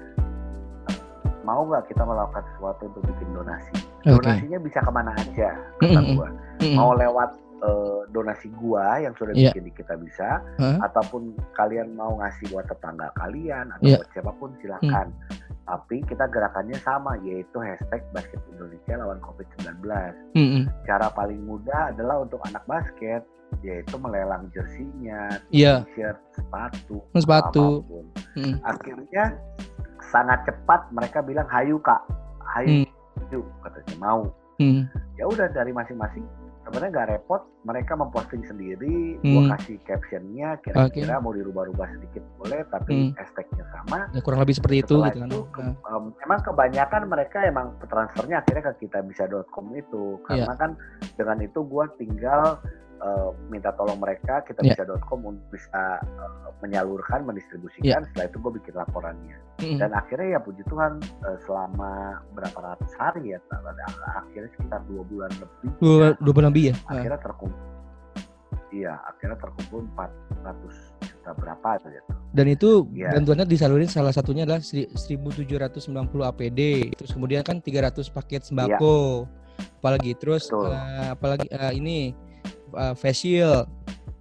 mau 1.49 1.65
nggak 1.65 1.89
kita 1.89 2.05
melakukan 2.05 2.45
sesuatu 2.53 2.83
untuk 2.93 3.03
bikin 3.09 3.29
donasi 3.33 3.73
okay. 4.05 4.13
donasinya 4.13 4.59
bisa 4.61 4.79
ke 4.85 4.91
mana 4.93 5.11
aja 5.17 5.49
kata 5.81 5.89
mm 5.89 6.05
-hmm. 6.05 6.17
gua 6.21 6.29
mm 6.29 6.61
-hmm. 6.61 6.77
mau 6.77 6.91
lewat 6.93 7.31
uh, 7.65 8.01
donasi 8.13 8.53
gua 8.61 9.01
yang 9.01 9.17
sudah 9.17 9.33
yeah. 9.33 9.49
bikin 9.57 9.65
di 9.65 9.73
kita 9.73 9.95
bisa 9.97 10.45
huh? 10.61 10.77
ataupun 10.85 11.33
kalian 11.57 11.97
mau 11.97 12.21
ngasih 12.21 12.53
buat 12.53 12.69
tetangga 12.69 13.09
kalian 13.17 13.73
atau 13.73 13.89
yeah. 13.89 13.97
buat 13.97 14.11
siapa 14.13 14.33
pun 14.37 14.53
silakan 14.61 15.09
mm. 15.09 15.65
tapi 15.65 15.97
kita 16.05 16.25
gerakannya 16.29 16.77
sama 16.85 17.17
yaitu 17.25 17.57
hashtag 17.65 18.05
basket 18.13 18.41
Indonesia 18.53 18.95
lawan 19.01 19.21
COVID-19 19.25 19.81
mm 20.37 20.37
-hmm. 20.37 20.63
cara 20.85 21.09
paling 21.17 21.41
mudah 21.49 21.97
adalah 21.97 22.21
untuk 22.21 22.45
anak 22.45 22.63
basket 22.69 23.25
yaitu 23.65 23.97
melelang 23.97 24.53
jersinya, 24.53 25.41
yeah. 25.49 25.81
t-shirt, 25.89 26.21
sepatu, 26.37 27.01
sepatu. 27.17 27.81
Mm. 28.37 28.61
Akhirnya 28.61 29.25
sangat 30.09 30.45
cepat 30.49 30.89
mereka 30.93 31.23
bilang 31.23 31.47
hayu 31.49 31.77
kak 31.81 32.01
hayu 32.57 32.85
hmm. 33.33 33.45
katanya 33.65 33.97
mau 34.01 34.21
hmm. 34.59 34.89
ya 35.21 35.25
udah 35.29 35.49
dari 35.53 35.73
masing-masing 35.73 36.25
sebenarnya 36.69 36.93
nggak 36.93 37.09
repot 37.17 37.43
mereka 37.65 37.97
memposting 37.97 38.45
sendiri 38.45 39.17
hmm. 39.25 39.33
gua 39.33 39.43
kasih 39.57 39.81
captionnya 39.89 40.61
kira-kira 40.61 41.17
okay. 41.17 41.25
mau 41.25 41.33
dirubah-rubah 41.33 41.89
sedikit 41.97 42.21
boleh 42.37 42.61
tapi 42.69 43.09
hmm. 43.09 43.17
hashtagnya 43.17 43.65
sama 43.73 43.99
ya, 44.13 44.21
kurang 44.21 44.45
lebih 44.45 44.61
seperti 44.61 44.85
itu 44.85 44.97
gitu 45.01 45.19
kan 45.25 45.31
ke, 45.33 45.63
um, 45.89 46.13
emang 46.29 46.41
kebanyakan 46.45 47.03
mereka 47.09 47.39
emang 47.49 47.73
transfernya 47.89 48.45
akhirnya 48.45 48.65
ke 48.69 48.85
kita 48.85 49.01
bisa.com 49.01 49.67
itu 49.73 50.21
karena 50.29 50.53
yeah. 50.53 50.61
kan 50.61 50.71
dengan 51.17 51.39
itu 51.41 51.61
gua 51.65 51.89
tinggal 51.97 52.61
uh, 53.03 53.31
minta 53.51 53.71
tolong 53.75 53.99
mereka 53.99 54.43
kita 54.47 54.63
yeah. 54.63 54.75
bisa.com 54.75 55.21
untuk 55.25 55.47
bisa 55.51 56.03
uh, 56.03 56.51
menyalurkan 56.63 57.25
mendistribusikan 57.25 58.03
yeah. 58.03 58.07
setelah 58.11 58.27
itu 58.31 58.37
gue 58.43 58.53
bikin 58.63 58.75
laporannya 58.75 59.37
mm-hmm. 59.63 59.79
dan 59.79 59.91
akhirnya 59.95 60.39
ya 60.39 60.41
puji 60.43 60.63
Tuhan 60.67 61.03
uh, 61.25 61.39
selama 61.47 62.23
berapa 62.35 62.59
ratus 62.59 62.91
hari 62.99 63.35
ya 63.35 63.39
akhirnya 64.19 64.51
sekitar 64.59 64.81
dua 64.91 65.03
bulan 65.07 65.31
lebih 65.39 65.71
dua, 65.79 65.97
ya, 65.97 66.09
dua 66.19 66.33
bulan 66.35 66.49
lebih 66.51 66.65
ya 66.71 66.75
akhirnya 66.91 67.21
terkumpul 67.23 67.63
iya 68.69 69.01
akhirnya 69.09 69.39
terkumpul 69.41 69.81
400 69.97 71.09
juta 71.09 71.31
berapa 71.33 71.69
gitu. 71.89 72.13
dan 72.37 72.47
itu 72.53 72.71
yeah. 72.93 73.13
bantuannya 73.17 73.49
disalurin 73.49 73.89
salah 73.89 74.13
satunya 74.13 74.45
adalah 74.45 74.61
1790 74.61 75.89
APD 76.05 76.61
terus 76.93 77.11
kemudian 77.17 77.41
kan 77.41 77.65
300 77.65 78.13
paket 78.13 78.45
sembako 78.45 79.25
yeah. 79.25 79.81
apalagi 79.81 80.13
terus 80.21 80.53
uh, 80.53 81.17
apalagi 81.17 81.49
uh, 81.49 81.73
ini 81.73 82.13
uh, 82.75 82.95
facial 82.97 83.69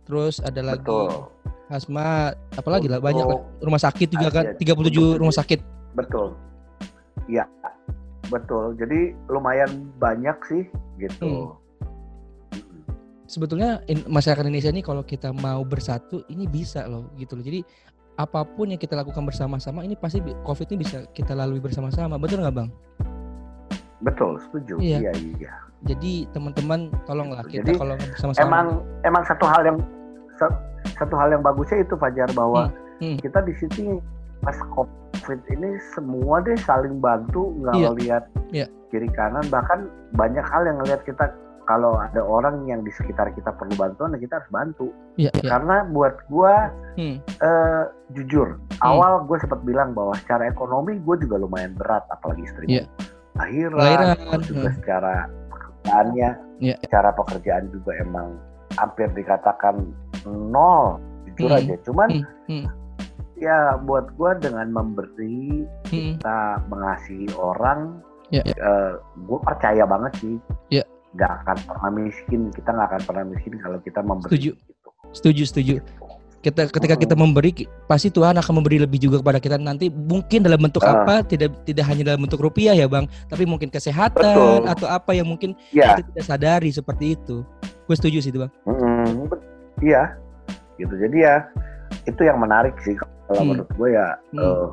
terus 0.07 0.39
ada 0.39 0.63
lagi 0.63 0.87
Betul. 0.87 1.27
Hasmat 1.67 2.39
apalagi 2.55 2.87
lah 2.87 3.03
banyak 3.03 3.27
lah. 3.27 3.43
rumah 3.59 3.81
sakit 3.81 4.07
juga 4.07 4.31
kan 4.31 4.45
37 4.55 5.19
rumah 5.19 5.35
sakit. 5.35 5.59
Betul. 5.99 6.31
Iya 7.27 7.43
betul. 8.31 8.75
Jadi 8.79 9.11
lumayan 9.27 9.91
banyak 9.99 10.37
sih 10.47 10.63
gitu. 10.99 11.27
Hmm. 11.27 11.51
sebetulnya 13.27 13.83
in, 13.91 14.07
masyarakat 14.07 14.47
Indonesia 14.47 14.71
ini 14.71 14.79
kalau 14.79 15.03
kita 15.03 15.35
mau 15.35 15.59
bersatu 15.67 16.23
ini 16.31 16.47
bisa 16.47 16.87
loh 16.87 17.11
gitu 17.19 17.35
loh. 17.35 17.43
Jadi 17.43 17.59
apa 18.15 18.47
pun 18.47 18.71
yang 18.71 18.79
kita 18.79 18.95
lakukan 18.95 19.27
bersama-sama 19.27 19.83
ini 19.83 19.99
pasti 19.99 20.23
covid 20.47 20.71
ini 20.71 20.87
bisa 20.87 21.03
kita 21.11 21.35
lalui 21.35 21.59
bersama-sama. 21.59 22.15
Betul 22.15 22.47
nggak 22.47 22.55
bang 22.55 22.71
betul 24.05 24.37
setuju 24.41 24.77
iya 24.81 24.99
iya, 25.01 25.13
iya. 25.15 25.53
Jadi 25.85 26.25
teman-teman 26.33 26.89
tolonglah 27.05 27.45
kita 27.45 27.69
Jadi, 27.69 27.77
kalau 27.77 27.93
sama-sama. 28.17 28.41
Emang 28.41 28.67
emang 29.05 29.23
satu 29.29 29.45
hal 29.45 29.61
yang 29.61 29.77
satu 30.97 31.13
hal 31.13 31.29
yang 31.29 31.45
bagusnya 31.45 31.85
itu 31.85 31.93
Fajar 32.01 32.29
bahwa 32.33 32.73
hmm. 32.73 33.13
Hmm. 33.13 33.17
kita 33.21 33.45
di 33.45 33.53
sini 33.61 34.01
pas 34.41 34.57
covid 34.73 35.39
ini 35.49 35.77
semua 35.97 36.41
deh 36.45 36.57
saling 36.65 37.01
bantu 37.01 37.53
nggak 37.61 37.75
yeah. 37.77 37.93
lihat 37.97 38.23
yeah. 38.53 38.69
kiri 38.93 39.09
kanan 39.17 39.45
bahkan 39.49 39.89
banyak 40.13 40.45
hal 40.45 40.65
yang 40.65 40.77
ngelihat 40.81 41.01
kita 41.05 41.33
kalau 41.67 41.99
ada 41.99 42.23
orang 42.23 42.63
yang 42.63 42.79
di 42.85 42.93
sekitar 42.95 43.27
kita 43.35 43.51
perlu 43.51 43.75
bantuan 43.75 44.15
ya 44.15 44.19
kita 44.21 44.33
harus 44.39 44.51
bantu 44.53 44.87
yeah, 45.19 45.33
yeah. 45.41 45.51
karena 45.57 45.83
buat 45.89 46.15
gua 46.29 46.69
hmm. 46.95 47.17
uh, 47.41 47.83
jujur 48.13 48.55
hmm. 48.55 48.85
awal 48.85 49.25
gue 49.25 49.37
sempat 49.41 49.59
bilang 49.67 49.91
bahwa 49.91 50.15
secara 50.21 50.47
ekonomi 50.47 51.01
gue 51.01 51.15
juga 51.27 51.41
lumayan 51.41 51.75
berat 51.75 52.05
apalagi 52.13 52.45
istri 52.45 52.65
yeah. 52.69 52.87
Lahiran, 53.37 53.77
lahiran. 53.77 54.41
juga 54.43 54.67
hmm. 54.69 54.77
secara 54.81 55.13
pekerjaannya 55.49 56.29
yeah. 56.59 56.77
cara 56.89 57.09
pekerjaan 57.13 57.65
juga 57.71 57.91
emang 58.01 58.27
hampir 58.75 59.07
dikatakan 59.13 59.75
nol 60.27 60.99
jujur 61.29 61.49
hmm. 61.53 61.59
aja 61.61 61.75
cuman 61.85 62.09
hmm. 62.11 62.25
Hmm. 62.49 62.65
ya 63.37 63.77
buat 63.85 64.09
gue 64.17 64.31
dengan 64.41 64.67
memberi 64.73 65.65
hmm. 65.89 66.19
kita 66.19 66.61
mengasihi 66.67 67.29
orang 67.37 68.01
yeah, 68.33 68.43
yeah. 68.43 68.57
uh, 68.59 68.91
gue 69.25 69.39
percaya 69.45 69.83
banget 69.85 70.13
sih 70.19 70.35
yeah. 70.73 70.85
gak 71.15 71.31
akan 71.45 71.57
pernah 71.65 71.91
miskin 71.93 72.41
kita 72.53 72.69
nggak 72.73 72.89
akan 72.93 73.03
pernah 73.05 73.23
miskin 73.31 73.53
kalau 73.61 73.79
kita 73.81 73.99
memberi 74.03 74.29
setuju 74.29 74.51
gitu. 74.57 74.89
Setuju, 75.15 75.43
setuju. 75.47 75.75
Kita 76.37 76.69
ketika 76.69 76.95
kita 76.95 77.17
memberi 77.17 77.65
pasti 77.89 78.13
Tuhan 78.13 78.37
akan 78.37 78.61
memberi 78.61 78.77
lebih 78.77 79.01
juga 79.01 79.19
kepada 79.25 79.41
kita 79.41 79.57
nanti 79.57 79.89
mungkin 79.89 80.45
dalam 80.45 80.61
bentuk 80.61 80.85
uh. 80.85 81.01
apa 81.01 81.25
tidak 81.25 81.65
tidak 81.65 81.89
hanya 81.89 82.13
dalam 82.13 82.23
bentuk 82.23 82.39
rupiah 82.39 82.77
ya 82.77 82.85
Bang 82.85 83.09
tapi 83.25 83.49
mungkin 83.49 83.73
kesehatan 83.73 84.37
Betul. 84.37 84.69
atau 84.69 84.87
apa 84.87 85.17
yang 85.17 85.25
mungkin 85.25 85.57
ya. 85.73 85.97
kita 85.97 86.13
tidak 86.13 86.23
sadari 86.23 86.69
seperti 86.69 87.17
itu 87.17 87.41
gue 87.89 87.95
setuju 87.97 88.21
sih 88.21 88.29
itu 88.29 88.45
Bang 88.45 88.51
hmm, 88.69 89.33
iya 89.81 90.13
gitu 90.77 90.93
jadi 90.93 91.17
ya 91.17 91.35
itu 92.05 92.21
yang 92.21 92.37
menarik 92.37 92.77
sih 92.85 92.93
kalau 93.27 93.41
hmm. 93.41 93.49
menurut 93.51 93.71
gue 93.73 93.89
ya 93.97 94.07
hmm. 94.35 94.39
uh, 94.39 94.67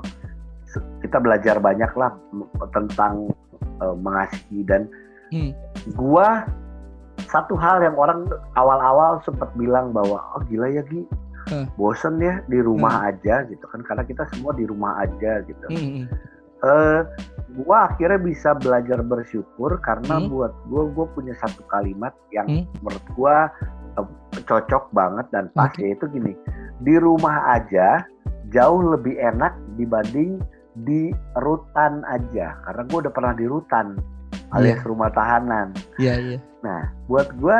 kita 1.00 1.16
belajar 1.22 1.56
banyak 1.58 1.90
lah 1.96 2.12
tentang 2.74 3.32
uh, 3.80 3.96
mengasihi 3.96 4.62
dan 4.68 4.84
hmm. 5.32 5.50
gue 5.96 6.28
satu 7.30 7.54
hal 7.58 7.82
yang 7.82 7.94
orang 7.94 8.26
awal-awal 8.58 9.22
sempat 9.22 9.50
bilang 9.54 9.94
bahwa 9.94 10.18
oh 10.34 10.42
gila 10.50 10.70
ya 10.70 10.82
Gi 10.90 11.06
hmm. 11.50 11.66
bosen 11.76 12.20
ya 12.20 12.40
di 12.48 12.58
rumah 12.60 13.04
hmm. 13.04 13.08
aja 13.12 13.34
gitu 13.48 13.64
kan 13.68 13.80
karena 13.84 14.04
kita 14.06 14.24
semua 14.32 14.52
di 14.56 14.64
rumah 14.64 15.02
aja 15.02 15.42
gitu 15.44 15.66
hmm. 15.68 16.04
uh, 16.64 17.00
gua 17.64 17.90
akhirnya 17.92 18.20
bisa 18.20 18.56
belajar 18.56 19.00
bersyukur 19.04 19.76
karena 19.82 20.20
hmm. 20.20 20.28
buat 20.32 20.52
gua 20.68 20.84
gua 20.92 21.06
punya 21.12 21.34
satu 21.40 21.64
kalimat 21.68 22.12
yang 22.32 22.46
hmm. 22.46 22.64
menurut 22.80 23.06
gua 23.16 23.36
uh, 24.00 24.08
cocok 24.46 24.90
banget 24.92 25.26
dan 25.30 25.50
pas 25.52 25.70
okay. 25.72 25.92
yaitu 25.92 26.08
gini 26.10 26.32
di 26.82 26.94
rumah 26.98 27.54
aja 27.54 28.02
jauh 28.52 28.82
lebih 28.82 29.18
enak 29.18 29.54
dibanding 29.78 30.42
di 30.82 31.14
rutan 31.38 32.02
aja 32.10 32.58
karena 32.66 32.82
gue 32.90 32.98
udah 33.06 33.14
pernah 33.14 33.34
di 33.38 33.46
rutan 33.46 33.94
alias 34.54 34.82
yeah. 34.82 34.86
rumah 34.86 35.10
tahanan. 35.14 35.68
Iya 35.98 36.06
yeah, 36.06 36.16
iya. 36.18 36.30
Yeah. 36.34 36.40
Nah 36.66 36.82
buat 37.06 37.30
gue 37.38 37.56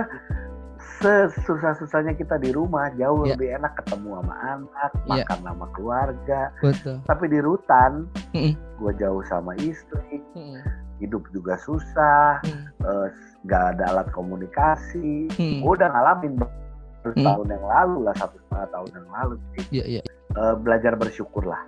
sesusah-susahnya 1.05 2.17
kita 2.17 2.41
di 2.41 2.49
rumah 2.57 2.89
jauh 2.97 3.29
yeah. 3.29 3.37
lebih 3.37 3.49
enak 3.61 3.73
ketemu 3.85 4.09
sama 4.17 4.35
anak, 4.57 4.91
yeah. 5.05 5.21
makan 5.21 5.39
sama 5.45 5.67
keluarga. 5.77 6.41
Betul. 6.65 6.97
Tapi 7.05 7.25
di 7.29 7.39
rutan, 7.45 7.93
mm 8.33 8.41
-mm. 8.41 8.53
gue 8.81 8.93
jauh 8.97 9.23
sama 9.29 9.53
istri, 9.61 10.25
mm 10.33 10.41
-mm. 10.41 10.61
hidup 11.05 11.23
juga 11.37 11.61
susah, 11.61 12.41
mm. 12.49 12.65
uh, 12.89 13.07
gak 13.45 13.77
ada 13.77 13.85
alat 13.93 14.09
komunikasi. 14.17 15.29
Mm. 15.37 15.61
Gue 15.61 15.73
udah 15.77 15.93
ngalamin 15.93 16.33
mm. 16.41 17.21
tahun 17.21 17.49
yang 17.53 17.65
lalu 17.69 18.09
lah, 18.09 18.15
satu 18.17 18.37
setengah 18.41 18.69
tahun 18.73 18.91
yang 18.97 19.09
lalu. 19.13 19.35
Yeah, 19.69 19.87
yeah. 20.01 20.05
Uh, 20.35 20.57
belajar 20.57 20.97
bersyukur 20.97 21.45
lah. 21.45 21.61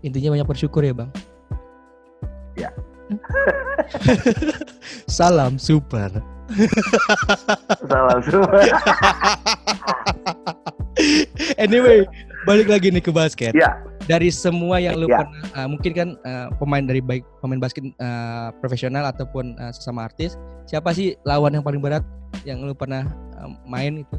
Intinya 0.00 0.34
banyak 0.34 0.48
bersyukur 0.48 0.82
ya 0.82 0.96
bang. 0.96 1.10
Ya. 2.56 2.70
Salam 5.20 5.60
super. 5.60 6.10
Salam 7.90 8.18
super. 8.24 8.62
anyway, 11.64 12.04
balik 12.44 12.68
lagi 12.68 12.92
nih 12.92 13.02
ke 13.02 13.12
basket. 13.14 13.52
Ya. 13.56 13.80
Dari 14.10 14.34
semua 14.34 14.82
yang 14.82 14.98
lu 14.98 15.06
ya. 15.06 15.22
pernah, 15.22 15.42
uh, 15.54 15.68
mungkin 15.70 15.92
kan 15.94 16.08
uh, 16.26 16.50
pemain 16.58 16.82
dari 16.82 16.98
baik 16.98 17.22
pemain 17.38 17.62
basket 17.62 17.86
uh, 18.02 18.50
profesional 18.58 19.06
ataupun 19.06 19.54
uh, 19.62 19.70
sesama 19.70 20.10
artis, 20.10 20.34
siapa 20.66 20.90
sih 20.90 21.14
lawan 21.22 21.54
yang 21.54 21.62
paling 21.62 21.78
berat 21.78 22.02
yang 22.42 22.66
lu 22.66 22.74
pernah 22.74 23.06
uh, 23.38 23.54
main 23.62 24.02
itu? 24.02 24.18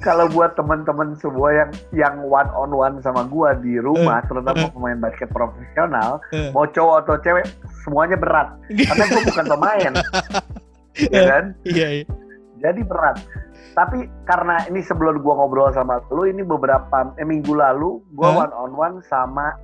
Kalau 0.00 0.26
buat 0.32 0.56
teman-teman 0.56 1.16
semua 1.20 1.52
yang 1.52 1.70
yang 1.92 2.14
one 2.24 2.50
on 2.56 2.72
one 2.72 2.96
sama 3.04 3.24
gua 3.28 3.56
di 3.58 3.76
rumah, 3.80 4.20
uh, 4.20 4.26
terutama 4.26 4.68
uh, 4.68 4.72
pemain 4.72 4.98
basket 4.98 5.30
profesional, 5.32 6.20
uh, 6.32 6.50
mau 6.52 6.66
cowok 6.68 6.96
atau 7.06 7.16
cewek, 7.20 7.46
semuanya 7.84 8.16
berat. 8.16 8.48
Karena 8.68 9.04
gua 9.08 9.22
bukan 9.28 9.46
pemain, 9.46 9.92
ya 11.14 11.22
kan? 11.28 11.44
Iya, 11.64 11.88
iya. 12.02 12.06
Jadi 12.60 12.80
berat. 12.84 13.16
Tapi 13.70 14.04
karena 14.26 14.66
ini 14.68 14.80
sebelum 14.84 15.22
gua 15.22 15.44
ngobrol 15.44 15.70
sama 15.72 16.02
lu, 16.12 16.28
ini 16.28 16.42
beberapa 16.44 17.14
eh, 17.16 17.26
minggu 17.26 17.52
lalu 17.54 18.02
gua 18.16 18.28
uh, 18.34 18.36
one 18.48 18.52
on 18.56 18.72
one 18.76 18.96
sama 19.06 19.56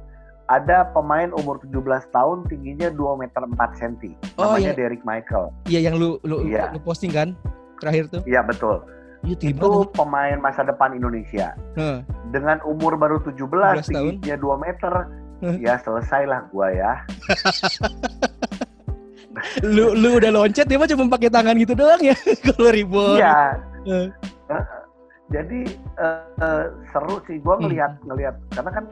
ada 0.47 0.87
pemain 0.95 1.35
umur 1.35 1.59
17 1.59 1.83
tahun 2.15 2.47
tingginya 2.47 2.87
2 2.95 3.19
meter 3.19 3.43
4 3.43 3.59
cm. 3.83 4.15
Oh, 4.39 4.55
namanya 4.55 4.73
iya. 4.73 4.79
Derek 4.79 5.03
Michael. 5.03 5.51
Iya 5.67 5.91
yang 5.91 5.99
lu 5.99 6.23
lu, 6.23 6.47
iya. 6.47 6.71
lu 6.71 6.79
posting 6.79 7.11
kan 7.11 7.35
terakhir 7.83 8.07
tuh? 8.15 8.23
Iya 8.23 8.47
betul 8.47 8.96
Ya, 9.27 9.35
itu 9.43 9.71
pemain 9.91 10.39
masa 10.39 10.63
depan 10.63 10.95
Indonesia. 10.95 11.51
Hmm. 11.75 12.07
Dengan 12.31 12.63
umur 12.63 12.95
baru 12.95 13.19
17, 13.27 13.91
tingginya 13.91 14.39
2 14.39 14.65
meter, 14.65 14.93
hmm. 15.43 15.59
ya 15.59 15.75
selesailah 15.83 16.47
gua 16.55 16.71
ya. 16.71 16.93
lu 19.77 19.93
lu 19.93 20.17
udah 20.17 20.33
loncat 20.33 20.65
dia 20.65 20.81
mah 20.81 20.89
cuma 20.89 21.13
pakai 21.13 21.29
tangan 21.29 21.57
gitu 21.61 21.77
doang 21.77 22.01
ya 22.01 22.17
kalau 22.47 22.73
ribut. 22.73 23.21
Iya. 23.21 23.61
Hmm. 23.87 24.09
jadi 25.27 25.61
uh, 25.99 26.27
uh, 26.43 26.65
seru 26.95 27.23
sih 27.27 27.39
gua 27.43 27.59
ngelihat 27.61 27.99
hmm. 28.01 28.05
ngelihat 28.11 28.35
karena 28.55 28.71
kan 28.73 28.85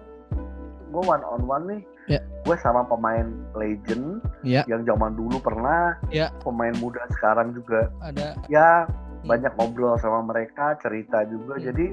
gua 0.92 1.02
one 1.18 1.24
on 1.24 1.42
one 1.46 1.64
nih. 1.70 1.82
Yeah. 2.04 2.20
Gue 2.44 2.52
sama 2.60 2.84
pemain 2.84 3.32
legend 3.56 4.20
yeah. 4.44 4.60
yang 4.68 4.84
zaman 4.84 5.16
dulu 5.16 5.40
pernah, 5.40 5.96
yeah. 6.12 6.28
pemain 6.44 6.76
muda 6.76 7.00
sekarang 7.16 7.56
juga 7.56 7.88
ada. 8.04 8.36
Ya 8.52 8.84
banyak 9.24 9.52
ngobrol 9.56 9.96
sama 9.98 10.22
mereka 10.24 10.76
cerita 10.84 11.24
juga 11.24 11.56
hmm. 11.56 11.64
jadi 11.72 11.86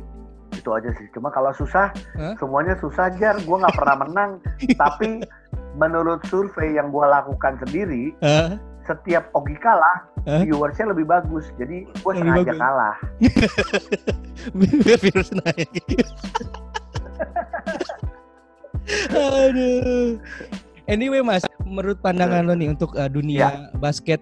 itu 0.51 0.69
aja 0.75 0.91
sih. 0.99 1.07
Cuma 1.15 1.31
kalau 1.31 1.55
susah 1.55 1.95
huh? 2.19 2.35
semuanya 2.37 2.75
susah 2.77 3.07
jar. 3.17 3.39
Gue 3.41 3.55
nggak 3.55 3.75
pernah 3.75 3.97
menang. 4.03 4.31
Tapi 4.81 5.23
menurut 5.79 6.19
survei 6.27 6.75
yang 6.75 6.91
gue 6.91 7.05
lakukan 7.07 7.55
sendiri 7.63 8.11
setiap 8.83 9.31
Ogi 9.31 9.55
kalah 9.63 10.03
huh? 10.27 10.43
viewersnya 10.43 10.91
lebih 10.91 11.07
bagus. 11.07 11.47
Jadi 11.55 11.87
gue 11.87 12.13
sengaja 12.13 12.51
bagus. 12.51 12.59
kalah. 12.59 12.95
Virus 15.01 15.31
naik. 15.31 15.71
Aduh 19.15 20.19
anyway 20.89 21.21
mas 21.21 21.43
menurut 21.65 21.97
pandangan 22.01 22.45
lo 22.45 22.53
nih 22.57 22.73
untuk 22.73 22.93
uh, 22.97 23.09
dunia 23.09 23.49
ya. 23.49 23.49
basket 23.77 24.21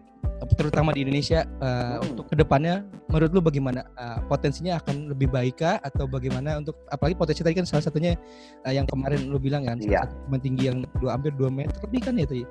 terutama 0.56 0.96
di 0.96 1.04
Indonesia 1.04 1.46
uh, 1.60 2.00
hmm. 2.00 2.10
untuk 2.16 2.26
ke 2.32 2.36
depannya 2.40 2.84
menurut 3.12 3.30
lu 3.32 3.42
bagaimana? 3.44 3.86
Uh, 4.00 4.20
potensinya 4.28 4.80
akan 4.80 5.12
lebih 5.12 5.28
baik 5.30 5.60
kah? 5.62 5.78
Atau 5.84 6.08
bagaimana 6.08 6.58
untuk 6.58 6.80
apalagi 6.90 7.16
potensi 7.16 7.44
tadi 7.44 7.60
kan 7.60 7.68
salah 7.68 7.86
satunya 7.86 8.16
uh, 8.64 8.74
yang 8.74 8.88
kemarin 8.88 9.30
lu 9.30 9.38
bilang 9.38 9.68
kan 9.68 9.78
yeah. 9.84 10.08
salah 10.08 10.40
tinggi 10.42 10.72
yang 10.72 10.88
dua 11.04 11.20
hampir 11.20 11.36
dua 11.36 11.52
meter 11.52 11.76
lebih 11.84 12.02
kan 12.02 12.16
ya 12.16 12.26
itu 12.26 12.48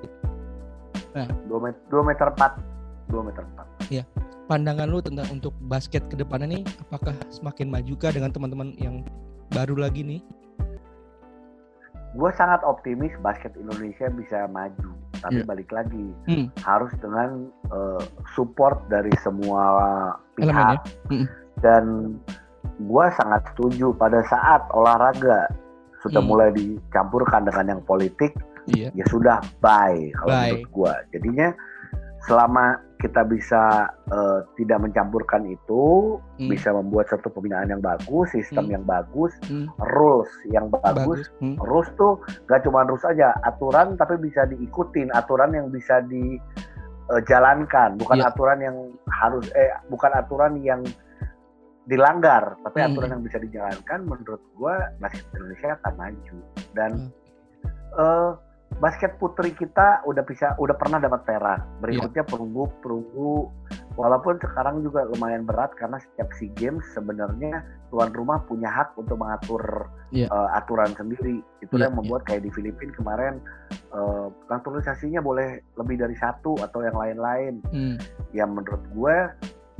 nah. 1.17 1.27
Dua 1.49 1.59
meter 1.59 1.79
dua 1.89 2.01
meter 2.05 2.25
empat. 2.29 2.51
Dua 3.09 3.21
meter 3.25 3.43
empat. 3.43 3.67
Ya 3.89 4.03
pandangan 4.49 4.89
lu 4.89 4.97
tentang 4.97 5.29
untuk 5.29 5.53
basket 5.69 6.01
ke 6.09 6.17
depannya 6.17 6.57
nih 6.57 6.63
apakah 6.89 7.13
semakin 7.29 7.69
maju 7.69 7.93
kah 8.01 8.09
dengan 8.09 8.33
teman-teman 8.33 8.73
yang 8.81 9.05
baru 9.53 9.77
lagi 9.77 10.01
nih 10.01 10.25
gue 12.17 12.31
sangat 12.33 12.61
optimis 12.65 13.13
basket 13.21 13.53
Indonesia 13.53 14.09
bisa 14.09 14.49
maju 14.49 14.91
tapi 15.19 15.43
yeah. 15.43 15.47
balik 15.47 15.69
lagi 15.69 16.07
hmm. 16.25 16.47
harus 16.63 16.89
dengan 17.03 17.51
uh, 17.69 18.01
support 18.33 18.81
dari 18.89 19.11
semua 19.21 19.61
pihak 20.39 20.49
Elemen, 20.49 20.79
ya? 20.79 20.79
hmm. 21.11 21.25
dan 21.61 21.83
gue 22.79 23.05
sangat 23.19 23.41
setuju 23.53 23.93
pada 23.93 24.23
saat 24.25 24.63
olahraga 24.73 25.51
sudah 26.01 26.23
hmm. 26.23 26.29
mulai 26.31 26.49
dicampurkan 26.55 27.45
dengan 27.45 27.77
yang 27.77 27.81
politik 27.85 28.33
yeah. 28.71 28.89
ya 28.95 29.05
sudah 29.11 29.37
bye 29.61 29.99
kalau 30.23 30.33
menurut 30.33 30.65
gue 30.71 30.93
jadinya 31.13 31.47
selama 32.25 32.79
kita 32.99 33.23
bisa 33.23 33.87
uh, 34.11 34.43
tidak 34.59 34.83
mencampurkan 34.83 35.47
itu, 35.47 36.19
hmm. 36.35 36.51
bisa 36.51 36.75
membuat 36.75 37.07
satu 37.07 37.31
pembinaan 37.31 37.71
yang 37.71 37.79
bagus, 37.79 38.27
sistem 38.35 38.67
hmm. 38.67 38.73
yang 38.75 38.83
bagus, 38.83 39.31
hmm. 39.47 39.71
rules 39.95 40.27
yang 40.51 40.67
bagus. 40.67 41.31
bagus. 41.31 41.31
Hmm. 41.39 41.55
Rules 41.63 41.87
tuh 41.95 42.19
gak 42.51 42.67
cuma 42.67 42.83
rules 42.83 43.07
aja, 43.07 43.31
aturan 43.47 43.95
tapi 43.95 44.19
bisa 44.19 44.43
diikutin, 44.51 45.15
aturan 45.15 45.55
yang 45.55 45.71
bisa 45.71 46.03
dijalankan, 46.11 47.95
uh, 47.95 47.99
bukan 48.03 48.19
yeah. 48.19 48.27
aturan 48.27 48.59
yang 48.59 48.75
harus 49.07 49.47
eh 49.55 49.71
bukan 49.87 50.11
aturan 50.11 50.59
yang 50.59 50.83
dilanggar, 51.87 52.59
tapi 52.67 52.83
hmm. 52.83 52.87
aturan 52.91 53.09
yang 53.15 53.23
bisa 53.23 53.39
dijalankan. 53.39 53.99
Menurut 54.03 54.43
gua 54.59 54.91
basket 54.99 55.23
Indonesia 55.39 55.79
akan 55.79 55.93
maju 55.95 56.37
dan 56.75 56.91
hmm. 57.07 57.09
uh, 57.95 58.35
basket 58.77 59.17
putri 59.17 59.49
kita 59.57 60.05
udah 60.05 60.21
bisa 60.21 60.53
udah 60.61 60.77
pernah 60.77 61.01
dapat 61.01 61.25
perak. 61.25 61.65
Berikutnya 61.81 62.21
yeah. 62.21 62.29
perunggu 62.29 62.63
perunggu 62.85 63.49
walaupun 63.97 64.37
sekarang 64.39 64.85
juga 64.85 65.09
lumayan 65.09 65.43
berat 65.43 65.73
karena 65.75 65.97
setiap 65.97 66.29
SEA 66.37 66.53
Games 66.55 66.85
sebenarnya 66.93 67.65
tuan 67.89 68.13
rumah 68.13 68.39
punya 68.45 68.69
hak 68.69 68.93
untuk 68.95 69.17
mengatur 69.17 69.89
yeah. 70.13 70.29
uh, 70.29 70.53
aturan 70.53 70.93
sendiri. 70.93 71.41
Itu 71.59 71.75
yeah, 71.75 71.89
yang 71.89 71.97
iya. 71.97 71.99
membuat 71.99 72.21
yeah. 72.23 72.37
kayak 72.37 72.41
di 72.45 72.51
Filipina 72.53 72.93
kemarin 72.93 73.33
uh, 73.91 74.29
naturalisasinya 74.47 75.19
boleh 75.19 75.59
lebih 75.75 75.99
dari 75.99 76.15
satu 76.15 76.55
atau 76.61 76.85
yang 76.85 76.95
lain-lain. 76.95 77.53
Hmm. 77.73 77.97
Yang 78.31 78.49
menurut 78.53 78.83
gue 78.93 79.17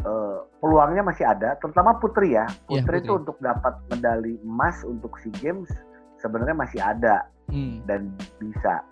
uh, 0.03 0.37
peluangnya 0.59 1.05
masih 1.05 1.29
ada, 1.29 1.55
terutama 1.61 1.95
putri 2.01 2.35
ya. 2.35 2.49
Iya, 2.67 2.83
putri 2.83 3.05
itu 3.05 3.13
untuk 3.15 3.37
dapat 3.39 3.79
medali 3.93 4.35
emas 4.41 4.81
untuk 4.83 5.15
SEA 5.21 5.31
Games 5.39 5.71
sebenarnya 6.19 6.55
masih 6.55 6.83
ada 6.83 7.31
hmm. 7.49 7.85
dan 7.89 8.13
bisa. 8.37 8.85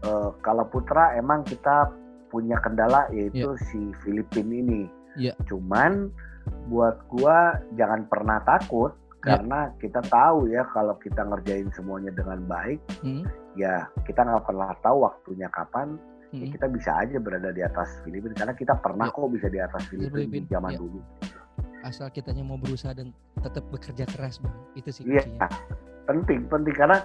Uh, 0.00 0.32
kalau 0.40 0.64
putra 0.64 1.12
emang 1.20 1.44
kita 1.44 1.92
punya 2.32 2.56
kendala 2.64 3.04
yaitu 3.12 3.52
yeah. 3.52 3.66
si 3.68 3.92
Filipin 4.00 4.48
ini. 4.48 4.82
Yeah. 5.18 5.36
Cuman 5.44 6.08
buat 6.72 7.04
gua 7.10 7.60
jangan 7.76 8.08
pernah 8.08 8.40
takut 8.46 8.96
yeah. 9.24 9.36
karena 9.36 9.60
kita 9.76 10.00
tahu 10.08 10.48
ya 10.48 10.64
kalau 10.72 10.96
kita 11.02 11.20
ngerjain 11.26 11.68
semuanya 11.76 12.12
dengan 12.14 12.40
baik 12.48 12.80
hmm. 13.04 13.24
ya 13.58 13.84
kita 14.08 14.24
nggak 14.24 14.44
pernah 14.48 14.72
tahu 14.80 15.04
waktunya 15.04 15.48
kapan 15.52 16.00
ya 16.30 16.32
hmm. 16.32 16.40
ya 16.40 16.46
kita 16.56 16.66
bisa 16.70 16.90
aja 16.96 17.16
berada 17.20 17.50
di 17.52 17.62
atas 17.62 18.00
Filipina 18.06 18.34
karena 18.38 18.54
kita 18.56 18.74
pernah 18.78 19.10
yeah. 19.10 19.16
kok 19.16 19.30
bisa 19.34 19.46
di 19.50 19.60
atas 19.60 19.82
Filipina 19.90 20.30
di 20.30 20.40
zaman 20.48 20.72
yeah. 20.72 20.80
dulu 20.80 21.00
asal 21.80 22.06
kitanya 22.12 22.44
mau 22.44 22.60
berusaha 22.60 22.92
dan 22.92 23.12
tetap 23.40 23.64
bekerja 23.72 24.04
keras 24.04 24.40
bang 24.40 24.56
itu 24.76 24.90
sih 24.92 25.04
iya 25.08 25.24
yeah. 25.24 25.50
Penting 26.10 26.50
penting 26.50 26.74
karena 26.74 26.98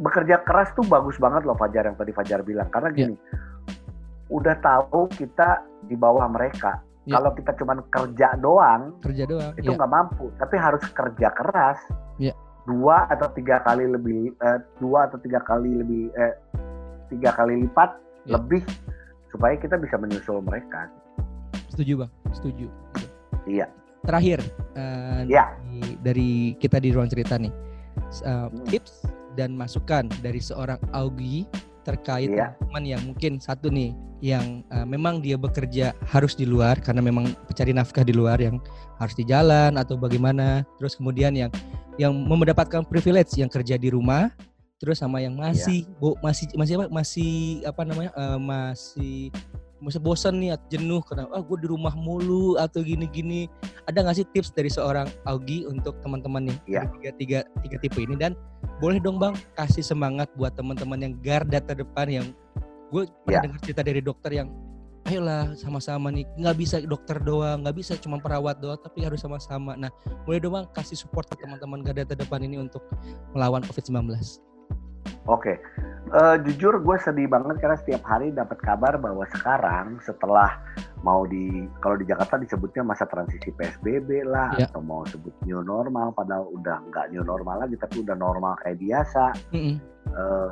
bekerja 0.00 0.40
keras 0.48 0.72
tuh 0.72 0.84
bagus 0.88 1.20
banget 1.20 1.44
loh 1.44 1.56
Fajar 1.60 1.92
yang 1.92 1.96
tadi 2.00 2.12
Fajar 2.16 2.40
bilang 2.40 2.72
karena 2.72 2.88
iya. 2.92 2.96
gini 2.96 3.14
yeah. 3.14 4.32
udah 4.32 4.56
tahu 4.64 5.06
kita 5.12 5.60
di 5.84 5.94
bawah 5.94 6.24
mereka 6.32 6.86
Ya. 7.06 7.22
Kalau 7.22 7.30
kita 7.38 7.54
cuma 7.54 7.78
kerja 7.86 8.34
doang, 8.42 8.98
kerja 8.98 9.30
doang, 9.30 9.54
itu 9.54 9.70
ya. 9.70 9.78
nggak 9.78 9.90
ya. 9.90 9.94
mampu. 9.94 10.26
Tapi 10.42 10.58
harus 10.58 10.82
kerja 10.90 11.28
keras. 11.38 11.78
Ya. 12.18 12.34
Dua 12.66 13.06
atau 13.06 13.30
tiga 13.30 13.62
kali 13.62 13.86
lebih, 13.86 14.34
eh, 14.42 14.58
dua 14.82 15.06
atau 15.06 15.14
tiga 15.22 15.38
kali 15.46 15.70
lebih, 15.70 16.10
eh, 16.18 16.34
tiga 17.14 17.30
kali 17.38 17.62
lipat 17.62 17.94
ya. 18.26 18.34
lebih 18.34 18.66
supaya 19.30 19.54
kita 19.54 19.78
bisa 19.78 19.94
menyusul 19.94 20.42
mereka. 20.42 20.90
Setuju 21.70 22.02
bang, 22.02 22.10
setuju. 22.34 22.66
Iya. 23.46 23.70
Terakhir, 24.02 24.42
uh, 24.74 25.22
ya. 25.30 25.54
dari, 25.62 25.82
dari 26.02 26.30
kita 26.58 26.82
di 26.82 26.90
ruang 26.90 27.10
cerita 27.10 27.38
nih, 27.38 27.50
uh, 28.24 28.48
tips 28.68 29.04
dan 29.36 29.52
masukan 29.52 30.08
dari 30.24 30.40
seorang 30.40 30.80
Augie 30.96 31.44
terkait 31.86 32.34
yeah. 32.34 32.50
teman 32.58 32.82
yang 32.82 33.02
mungkin 33.06 33.38
satu 33.38 33.70
nih 33.70 33.94
yang 34.18 34.66
uh, 34.74 34.82
memang 34.82 35.22
dia 35.22 35.38
bekerja 35.38 35.94
harus 36.08 36.34
di 36.34 36.48
luar 36.48 36.80
karena 36.82 37.04
memang 37.04 37.30
pencari 37.46 37.70
nafkah 37.70 38.02
di 38.02 38.16
luar 38.16 38.42
yang 38.42 38.58
harus 38.98 39.14
di 39.14 39.22
jalan 39.22 39.78
atau 39.78 39.94
bagaimana 39.94 40.66
terus 40.80 40.98
kemudian 40.98 41.36
yang 41.36 41.52
yang 42.00 42.10
mendapatkan 42.12 42.82
privilege 42.88 43.38
yang 43.38 43.46
kerja 43.46 43.78
di 43.78 43.92
rumah 43.92 44.32
terus 44.82 45.00
sama 45.00 45.22
yang 45.22 45.36
masih 45.38 45.86
yeah. 45.86 46.00
bo, 46.00 46.18
masih 46.20 46.50
masih 46.58 46.74
apa 46.76 46.86
masih 46.90 47.32
apa 47.64 47.82
namanya 47.86 48.10
uh, 48.18 48.40
masih 48.40 49.30
masih 49.80 50.00
bosan 50.00 50.40
nih 50.40 50.56
atau 50.56 50.66
jenuh 50.72 51.00
karena 51.04 51.28
ah 51.30 51.42
gue 51.44 51.58
di 51.60 51.68
rumah 51.68 51.92
mulu 51.92 52.56
atau 52.56 52.80
gini-gini. 52.80 53.48
Ada 53.84 54.02
nggak 54.02 54.16
sih 54.16 54.26
tips 54.32 54.52
dari 54.56 54.72
seorang 54.72 55.08
Augie 55.28 55.68
untuk 55.68 56.00
teman-teman 56.00 56.48
nih? 56.48 56.58
Yeah. 56.80 56.84
tiga 56.96 57.10
tiga 57.16 57.38
tiga 57.60 57.76
tipe 57.80 57.98
ini. 58.00 58.16
Dan 58.16 58.32
boleh 58.80 58.98
dong 58.98 59.20
bang 59.20 59.36
kasih 59.54 59.84
semangat 59.84 60.32
buat 60.34 60.56
teman-teman 60.56 60.98
yang 61.04 61.12
garda 61.20 61.60
terdepan 61.60 62.08
yang 62.08 62.26
gue 62.94 63.04
pernah 63.26 63.32
yeah. 63.40 63.42
dengar 63.44 63.60
cerita 63.62 63.82
dari 63.84 64.00
dokter 64.00 64.30
yang 64.32 64.48
ayolah 65.06 65.52
sama-sama 65.54 66.08
nih. 66.08 66.24
Nggak 66.40 66.56
bisa 66.56 66.76
dokter 66.82 67.20
doang 67.20 67.60
nggak 67.62 67.76
bisa 67.76 67.92
cuma 68.00 68.16
perawat 68.16 68.58
doang 68.58 68.80
tapi 68.80 69.04
harus 69.04 69.20
sama-sama. 69.20 69.76
Nah 69.76 69.92
boleh 70.24 70.40
dong 70.40 70.56
bang 70.56 70.66
kasih 70.72 70.96
support 70.96 71.28
ke 71.28 71.36
teman-teman 71.36 71.84
garda 71.84 72.08
terdepan 72.08 72.40
ini 72.42 72.56
untuk 72.56 72.80
melawan 73.36 73.60
COVID-19 73.60 74.08
Oke, 75.26 75.58
uh, 76.12 76.36
jujur 76.42 76.78
gue 76.82 76.96
sedih 77.02 77.26
banget 77.26 77.58
karena 77.58 77.76
setiap 77.78 78.02
hari 78.06 78.30
dapat 78.30 78.58
kabar 78.62 78.94
bahwa 79.00 79.24
sekarang 79.32 79.98
setelah 80.04 80.58
mau 81.02 81.26
di 81.26 81.66
kalau 81.82 81.96
di 81.98 82.06
Jakarta 82.06 82.38
disebutnya 82.38 82.82
masa 82.82 83.06
transisi 83.06 83.50
PSBB 83.54 84.26
lah 84.26 84.54
yeah. 84.58 84.68
atau 84.70 84.82
mau 84.82 85.02
sebut 85.06 85.32
new 85.46 85.62
normal 85.62 86.14
padahal 86.14 86.50
udah 86.54 86.82
nggak 86.90 87.14
new 87.14 87.22
normal 87.22 87.62
lagi 87.62 87.78
tapi 87.78 88.02
udah 88.02 88.16
normal 88.18 88.58
kayak 88.62 88.78
biasa. 88.78 89.34
Mm 89.54 89.60
-hmm. 89.62 89.76
uh, 90.14 90.50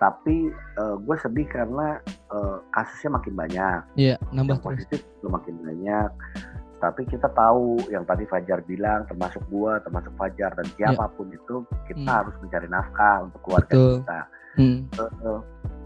tapi 0.00 0.48
uh, 0.80 0.96
gue 0.96 1.16
sedih 1.20 1.44
karena 1.44 2.00
uh, 2.32 2.64
kasusnya 2.72 3.20
makin 3.20 3.34
banyak. 3.36 3.80
Iya, 4.00 4.16
yeah, 4.16 4.18
nambah 4.32 4.56
yang 4.56 4.64
positif 4.64 5.04
makin 5.20 5.60
banyak 5.60 6.10
tapi 6.80 7.04
kita 7.06 7.28
tahu 7.36 7.76
yang 7.92 8.02
tadi 8.08 8.24
Fajar 8.24 8.64
bilang 8.64 9.04
termasuk 9.06 9.44
gua 9.52 9.78
termasuk 9.84 10.10
Fajar 10.16 10.56
dan 10.56 10.66
ya. 10.74 10.90
siapa 10.90 11.12
pun 11.14 11.28
yeah. 11.28 11.38
itu 11.38 11.54
kita 11.86 12.08
hmm. 12.08 12.18
harus 12.24 12.34
mencari 12.40 12.68
nafkah 12.72 13.16
untuk 13.28 13.40
keluarga 13.44 13.70
Betul. 13.70 13.94
kita 14.00 14.20
hmm. 14.56 14.78
uh, 14.98 15.40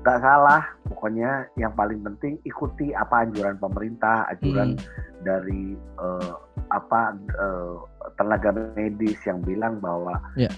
gak 0.05 0.21
salah 0.21 0.63
pokoknya 0.87 1.49
yang 1.57 1.73
paling 1.73 2.01
penting 2.05 2.37
ikuti 2.45 2.93
apa 2.93 3.25
anjuran 3.25 3.57
pemerintah 3.57 4.29
anjuran 4.29 4.77
hmm. 4.77 4.85
dari 5.25 5.75
uh, 5.99 6.37
apa 6.71 7.17
uh, 7.41 7.75
tenaga 8.21 8.53
medis 8.77 9.19
yang 9.27 9.41
bilang 9.43 9.81
bahwa 9.81 10.15
yeah. 10.39 10.53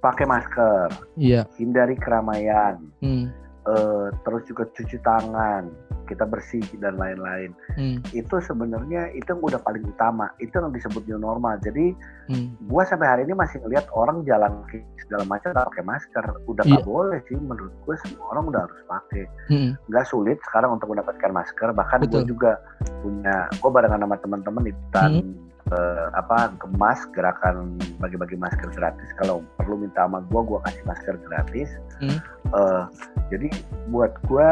pakai 0.00 0.24
masker 0.24 0.88
yeah. 1.18 1.44
hindari 1.58 1.98
keramaian 1.98 2.78
hmm. 3.02 3.28
Uh, 3.66 4.08
terus 4.24 4.42
juga 4.48 4.66
cuci 4.72 4.98
tangan 5.02 5.70
kita 6.10 6.28
bersih 6.28 6.60
dan 6.82 6.98
lain-lain. 6.98 7.54
Hmm. 7.78 8.02
Itu 8.12 8.42
sebenarnya 8.42 9.14
itu 9.16 9.32
yang 9.32 9.40
udah 9.40 9.60
paling 9.62 9.86
utama. 9.86 10.28
Itu 10.42 10.60
yang 10.60 10.74
disebut 10.74 11.06
new 11.08 11.16
normal. 11.16 11.56
Jadi 11.62 11.94
hmm. 12.28 12.68
gua 12.68 12.84
sampai 12.84 13.08
hari 13.08 13.22
ini 13.24 13.32
masih 13.32 13.62
ngelihat 13.64 13.88
orang 13.94 14.20
jalan 14.28 14.60
segala 15.00 15.24
macam 15.24 15.56
pakai 15.56 15.84
masker. 15.86 16.24
Udah 16.50 16.64
nggak 16.66 16.84
yeah. 16.84 16.90
boleh 16.90 17.18
sih 17.30 17.38
menurut 17.38 17.72
gue 17.86 17.96
semua 18.04 18.24
orang 18.36 18.44
udah 18.52 18.60
harus 18.68 18.80
pakai. 18.84 19.24
Hmm. 19.48 19.70
Nggak 19.88 20.06
sulit 20.10 20.38
sekarang 20.50 20.76
untuk 20.76 20.92
mendapatkan 20.92 21.30
masker. 21.32 21.68
Bahkan 21.72 21.98
gue 22.10 22.22
juga 22.28 22.60
punya, 23.00 23.48
gue 23.48 23.70
barengan 23.70 24.02
sama 24.02 24.16
teman-teman 24.20 24.64
ikutan 24.68 25.10
hmm. 25.22 25.51
Uh, 25.70 26.06
apa 26.18 26.50
gemas 26.58 26.98
gerakan 27.14 27.78
bagi-bagi 28.02 28.34
masker 28.34 28.72
gratis. 28.74 29.08
Kalau 29.20 29.44
perlu 29.60 29.78
minta 29.86 30.02
sama 30.08 30.24
gue, 30.26 30.40
gue 30.42 30.58
kasih 30.66 30.84
masker 30.88 31.14
gratis. 31.30 31.68
Hmm. 32.02 32.18
Uh, 32.50 32.82
jadi 33.30 33.48
buat 33.94 34.16
gue 34.26 34.48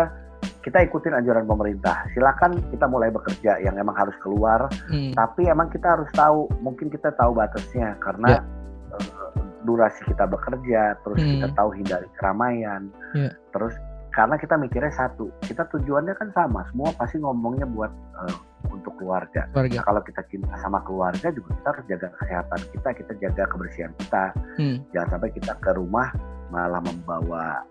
kita 0.61 0.85
ikutin 0.85 1.16
anjuran 1.16 1.49
pemerintah. 1.49 2.05
Silakan 2.12 2.61
kita 2.68 2.85
mulai 2.85 3.09
bekerja 3.09 3.61
yang 3.64 3.77
emang 3.81 3.96
harus 3.96 4.16
keluar, 4.20 4.68
hmm. 4.92 5.16
tapi 5.16 5.49
emang 5.49 5.73
kita 5.73 5.96
harus 5.96 6.09
tahu, 6.12 6.49
mungkin 6.61 6.92
kita 6.92 7.12
tahu 7.16 7.33
batasnya 7.33 7.96
karena 8.05 8.40
yeah. 8.40 8.96
uh, 8.96 9.33
durasi 9.64 10.05
kita 10.05 10.29
bekerja, 10.29 11.01
terus 11.01 11.20
hmm. 11.20 11.40
kita 11.40 11.49
tahu 11.57 11.70
hindari 11.77 12.09
keramaian, 12.20 12.92
yeah. 13.16 13.33
terus 13.57 13.73
karena 14.12 14.37
kita 14.37 14.59
mikirnya 14.61 14.92
satu, 14.92 15.33
kita 15.49 15.64
tujuannya 15.73 16.12
kan 16.18 16.29
sama, 16.37 16.66
semua 16.68 16.92
pasti 16.99 17.16
ngomongnya 17.23 17.64
buat 17.64 17.92
uh, 18.20 18.37
untuk 18.68 18.92
keluarga. 19.01 19.49
keluarga. 19.51 19.81
Nah, 19.81 19.85
kalau 19.88 20.03
kita 20.05 20.23
cinta 20.29 20.55
sama 20.61 20.79
keluarga 20.85 21.29
juga 21.33 21.57
kita 21.57 21.68
harus 21.73 21.85
jaga 21.88 22.09
kesehatan 22.20 22.61
kita, 22.77 22.88
kita 22.92 23.12
jaga 23.25 23.42
kebersihan 23.49 23.92
kita, 23.96 24.25
hmm. 24.61 24.77
jangan 24.92 25.09
sampai 25.16 25.31
kita 25.33 25.53
ke 25.59 25.70
rumah 25.73 26.09
malah 26.51 26.83
membawa 26.83 27.64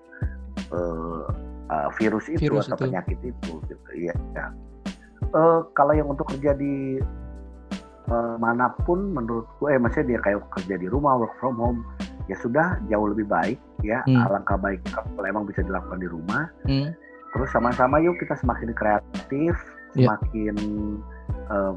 uh, 0.73 1.27
uh, 1.69 1.89
virus 1.99 2.25
itu 2.31 2.49
virus 2.49 2.67
atau 2.71 2.79
itu. 2.79 2.83
penyakit 2.89 3.19
itu 3.21 3.53
gitu 3.67 3.91
ya, 3.95 4.15
ya. 4.33 4.45
Uh, 5.35 5.61
kalau 5.77 5.93
yang 5.93 6.09
untuk 6.09 6.25
kerja 6.31 6.57
di 6.57 6.97
uh, 8.09 8.35
mana 8.41 8.73
pun 8.83 9.13
menurut 9.13 9.45
gue 9.61 9.69
eh 9.69 9.79
maksudnya 9.79 10.17
dia 10.17 10.19
kayak 10.25 10.41
kerja 10.57 10.75
di 10.79 10.87
rumah 10.89 11.19
work 11.19 11.33
from 11.37 11.55
home 11.59 11.85
ya 12.29 12.37
sudah 12.41 12.77
jauh 12.89 13.09
lebih 13.09 13.25
baik 13.25 13.59
ya 13.81 14.01
hmm. 14.05 14.25
alangkah 14.29 14.57
baiknya 14.57 14.89
kalau 14.93 15.25
emang 15.25 15.45
bisa 15.49 15.65
dilakukan 15.65 15.99
di 16.01 16.09
rumah 16.09 16.49
hmm. 16.65 16.93
terus 17.33 17.49
sama-sama 17.53 17.97
yuk 18.01 18.17
kita 18.21 18.37
semakin 18.37 18.73
kreatif 18.73 19.57
yeah. 19.95 20.15
semakin 20.15 20.55
uh, 21.49 21.73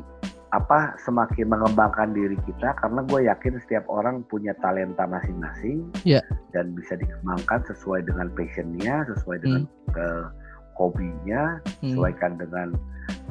apa 0.53 0.92
semakin 1.01 1.48
mengembangkan 1.48 2.12
diri 2.12 2.37
kita 2.44 2.77
karena 2.77 3.01
gue 3.09 3.25
yakin 3.25 3.57
setiap 3.64 3.88
orang 3.88 4.20
punya 4.29 4.53
talenta 4.61 5.09
masing-masing 5.09 5.88
yeah. 6.05 6.20
dan 6.53 6.77
bisa 6.77 6.92
dikembangkan 7.01 7.64
sesuai 7.72 8.05
dengan 8.05 8.29
passionnya 8.37 9.09
sesuai 9.09 9.40
dengan 9.40 9.64
hmm. 9.64 9.96
ke 9.96 10.07
hobinya 10.77 11.57
hmm. 11.81 11.96
sesuaikan 11.96 12.37
dengan 12.37 12.77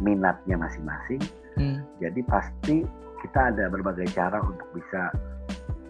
minatnya 0.02 0.58
masing-masing 0.58 1.22
hmm. 1.62 1.86
jadi 2.02 2.22
pasti 2.26 2.89
kita 3.22 3.54
ada 3.54 3.70
berbagai 3.70 4.10
cara 4.17 4.41
untuk 4.41 4.65
bisa 4.74 5.13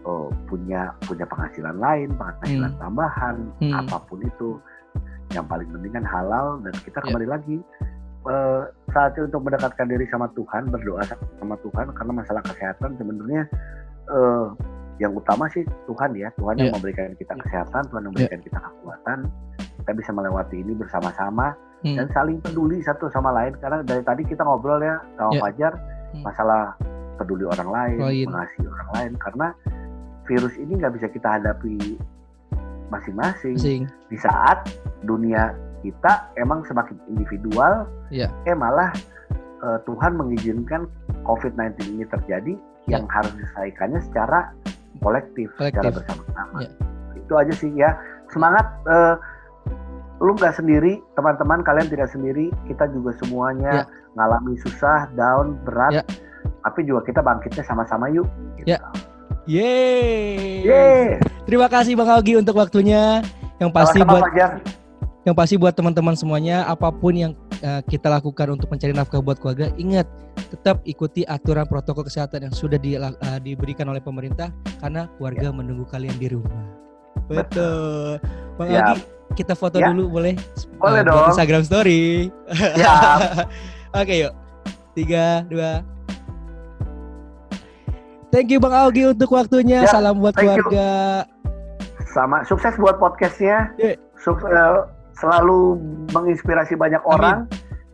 oh, 0.04 0.28
punya 0.52 0.92
punya 1.08 1.24
penghasilan 1.32 1.80
lain 1.80 2.12
penghasilan 2.20 2.76
hmm. 2.76 2.82
tambahan 2.84 3.36
hmm. 3.64 3.72
apa 3.72 3.98
pun 4.04 4.20
itu 4.20 4.60
yang 5.32 5.48
paling 5.48 5.72
penting 5.72 5.96
kan 5.96 6.04
halal 6.04 6.60
dan 6.60 6.76
kita 6.84 7.00
ya. 7.00 7.04
kembali 7.08 7.24
yeah. 7.24 7.36
lagi 7.40 7.58
uh, 8.28 8.70
saatnya 8.92 9.28
untuk 9.30 9.42
mendekatkan 9.48 9.88
diri 9.90 10.06
sama 10.10 10.28
Tuhan, 10.38 10.70
berdoa 10.70 11.02
sama 11.40 11.56
Tuhan 11.62 11.86
karena 11.96 12.14
masalah 12.14 12.42
kesehatan 12.46 12.98
sebenarnya 12.98 13.44
uh, 14.12 14.54
yang 15.02 15.18
utama 15.18 15.50
sih 15.50 15.66
Tuhan 15.90 16.14
ya, 16.14 16.30
Tuhan 16.38 16.56
yeah. 16.58 16.70
yang 16.70 16.74
memberikan 16.78 17.14
kita 17.18 17.34
kesehatan, 17.42 17.82
Tuhan 17.90 18.02
yang 18.06 18.12
memberikan 18.14 18.38
yeah. 18.38 18.48
kita 18.48 18.60
kekuatan, 18.62 19.18
kita 19.82 19.92
bisa 19.98 20.12
melewati 20.14 20.56
ini 20.62 20.74
bersama-sama 20.78 21.58
hmm. 21.82 21.98
dan 21.98 22.08
saling 22.14 22.38
peduli 22.44 22.78
satu 22.86 23.10
sama 23.10 23.34
lain 23.34 23.58
karena 23.58 23.82
dari 23.82 24.04
tadi 24.06 24.22
kita 24.28 24.46
ngobrol 24.46 24.82
ya 24.82 25.02
sama 25.18 25.32
yeah. 25.34 25.42
Fajar 25.42 25.74
hmm. 26.14 26.22
masalah 26.22 26.64
peduli 27.18 27.46
orang 27.46 27.70
lain, 27.70 27.98
lain, 28.02 28.26
mengasihi 28.30 28.66
orang 28.66 28.90
lain 28.98 29.12
karena 29.18 29.48
virus 30.30 30.54
ini 30.58 30.74
nggak 30.78 30.94
bisa 30.98 31.08
kita 31.10 31.42
hadapi 31.42 31.98
masing-masing 32.94 33.56
di 34.12 34.18
saat 34.20 34.68
dunia 35.08 35.56
kita 35.82 36.32
emang 36.38 36.62
semakin 36.66 36.98
individual, 37.10 37.90
yeah. 38.14 38.30
eh 38.46 38.56
malah 38.56 38.94
uh, 39.66 39.78
Tuhan 39.86 40.18
mengizinkan 40.18 40.90
COVID-19 41.26 41.78
ini 41.98 42.06
terjadi 42.10 42.54
yeah. 42.86 43.02
yang 43.02 43.06
harus 43.10 43.34
diselesaikannya 43.38 44.02
secara 44.06 44.54
kolektif, 45.02 45.50
kolektif. 45.58 45.82
secara 45.82 45.90
bersama-sama. 45.94 46.58
Yeah. 46.66 46.74
Itu 47.18 47.34
aja 47.38 47.54
sih 47.58 47.72
ya. 47.74 47.90
Semangat 48.32 48.66
uh, 48.88 49.16
lu 50.22 50.38
nggak 50.38 50.56
sendiri, 50.56 51.02
teman-teman 51.18 51.66
kalian 51.66 51.90
tidak 51.90 52.10
sendiri. 52.14 52.54
Kita 52.70 52.90
juga 52.94 53.18
semuanya 53.22 53.84
ya. 53.84 53.84
ngalami 54.18 54.56
susah, 54.62 55.10
down, 55.18 55.58
berat. 55.66 56.02
Ya. 56.02 56.04
Tapi 56.62 56.86
juga 56.86 57.02
kita 57.10 57.26
bangkitnya 57.26 57.66
sama-sama 57.66 58.10
yuk. 58.14 58.30
Gitu. 58.62 58.78
Ya. 58.78 58.80
Yeay. 59.50 60.62
Yeay. 60.62 61.08
Terima 61.50 61.66
kasih 61.66 61.98
Bang 61.98 62.14
Augie 62.14 62.38
untuk 62.38 62.54
waktunya. 62.54 63.26
Yang 63.58 63.72
pasti 63.74 64.00
Sama-sama 64.02 64.14
buat 64.14 64.24
Fajar. 64.30 64.52
Yang 65.22 65.38
pasti 65.38 65.54
buat 65.54 65.78
teman-teman 65.78 66.18
semuanya 66.18 66.66
apa 66.66 66.90
pun 66.90 67.14
yang 67.14 67.32
uh, 67.62 67.82
kita 67.86 68.10
lakukan 68.10 68.58
untuk 68.58 68.74
mencari 68.74 68.90
nafkah 68.90 69.22
buat 69.22 69.38
keluarga, 69.38 69.70
ingat 69.78 70.10
tetap 70.50 70.82
ikuti 70.84 71.22
aturan 71.30 71.70
protokol 71.70 72.02
kesehatan 72.02 72.50
yang 72.50 72.54
sudah 72.56 72.82
di, 72.82 72.98
uh, 72.98 73.14
diberikan 73.46 73.86
oleh 73.90 74.02
pemerintah 74.02 74.50
karena 74.82 75.06
keluarga 75.16 75.54
ya. 75.54 75.54
menunggu 75.54 75.86
kalian 75.86 76.18
di 76.18 76.28
rumah. 76.34 76.66
Betul. 77.30 78.18
Bang 78.58 78.70
ya. 78.74 78.98
Kita 79.32 79.56
foto 79.56 79.80
ya. 79.80 79.94
dulu 79.94 80.20
boleh? 80.20 80.36
Boleh 80.82 81.02
uh, 81.02 81.08
dong. 81.08 81.28
Instagram 81.32 81.64
story. 81.64 82.28
Ya. 82.76 82.94
Oke 84.02 84.28
yuk. 84.28 84.34
Tiga, 84.92 85.48
dua, 85.48 85.88
Thank 88.32 88.48
you 88.52 88.64
Bang 88.64 88.72
Augie 88.72 89.12
untuk 89.12 89.32
waktunya. 89.36 89.84
Ya, 89.84 89.92
Salam 89.92 90.24
buat 90.24 90.32
keluarga. 90.36 91.28
You. 91.28 92.08
Sama 92.16 92.48
sukses 92.48 92.76
buat 92.80 92.96
podcastnya. 92.96 93.76
Yeah. 93.76 94.00
Sukses, 94.20 94.48
uh, 94.48 94.88
selalu 95.18 95.80
menginspirasi 96.16 96.76
banyak 96.76 97.02
orang. 97.08 97.48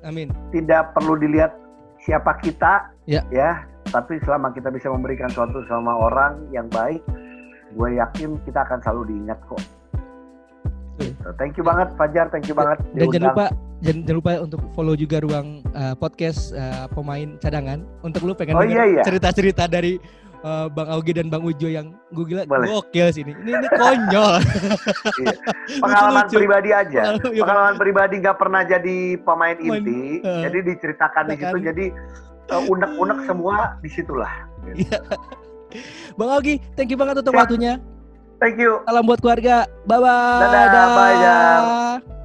Amin. 0.06 0.32
Tidak 0.54 0.94
perlu 0.94 1.18
dilihat 1.20 1.56
siapa 2.04 2.38
kita, 2.40 2.94
ya. 3.10 3.26
ya. 3.34 3.66
Tapi 3.88 4.20
selama 4.24 4.52
kita 4.52 4.68
bisa 4.72 4.92
memberikan 4.92 5.32
sesuatu 5.32 5.64
sama 5.72 5.96
orang 5.96 6.44
yang 6.52 6.68
baik, 6.68 7.00
gue 7.76 7.90
yakin 7.96 8.36
kita 8.44 8.64
akan 8.68 8.80
selalu 8.84 9.16
diingat 9.16 9.40
kok. 9.48 9.64
So, 10.98 11.30
thank 11.38 11.54
you 11.60 11.64
banget 11.68 11.94
Fajar, 11.94 12.26
thank 12.34 12.50
you 12.50 12.58
banget. 12.58 12.82
Dan 12.98 13.12
jangan 13.14 13.30
lupa 13.30 13.46
jangan, 13.86 14.00
jangan 14.08 14.18
lupa 14.18 14.32
untuk 14.42 14.62
follow 14.74 14.96
juga 14.98 15.18
ruang 15.22 15.62
uh, 15.78 15.94
podcast 15.94 16.56
uh, 16.58 16.90
pemain 16.90 17.38
cadangan 17.38 17.86
untuk 18.02 18.26
lu 18.26 18.34
pengen 18.34 18.58
oh, 18.58 18.66
iya, 18.66 18.84
iya. 18.88 19.04
cerita-cerita 19.06 19.70
dari 19.70 20.02
uh, 20.44 20.68
Bang 20.70 20.90
Augie 20.92 21.16
dan 21.16 21.28
Bang 21.32 21.46
Ujo 21.46 21.68
yang 21.70 21.96
gue 22.14 22.26
gila 22.28 22.44
Boleh. 22.46 22.68
gokil 22.70 23.08
sini. 23.14 23.32
Ini 23.34 23.52
ini 23.58 23.68
konyol. 23.72 24.34
iya. 25.24 25.36
Pengalaman 25.82 26.24
lucu, 26.28 26.36
pribadi 26.38 26.70
aja. 26.74 27.02
Pengalaman, 27.02 27.34
iya, 27.34 27.42
Pengalaman 27.42 27.76
pribadi 27.80 28.16
nggak 28.22 28.38
pernah 28.38 28.62
jadi 28.66 28.98
pemain 29.22 29.58
inti, 29.58 30.22
uh, 30.22 30.42
jadi 30.46 30.58
diceritakan 30.66 31.24
di 31.32 31.36
situ. 31.40 31.58
Jadi 31.64 31.86
uh, 32.54 32.64
unek-unek 32.68 33.20
semua 33.26 33.80
di 33.82 33.90
situlah. 33.90 34.34
Gitu. 34.66 34.86
Iya. 34.90 35.00
Bang 36.18 36.32
Augie, 36.32 36.64
thank 36.80 36.90
you 36.90 36.98
banget 36.98 37.22
untuk 37.22 37.36
Siap. 37.36 37.42
waktunya. 37.46 37.74
Thank 38.38 38.62
you. 38.62 38.86
Salam 38.86 39.04
buat 39.10 39.18
keluarga. 39.18 39.66
Bye 39.90 39.98
bye. 39.98 40.42
Dadah. 40.46 40.66
Dadah. 40.70 40.86
Bye, 40.94 41.16
Jar. 41.18 42.17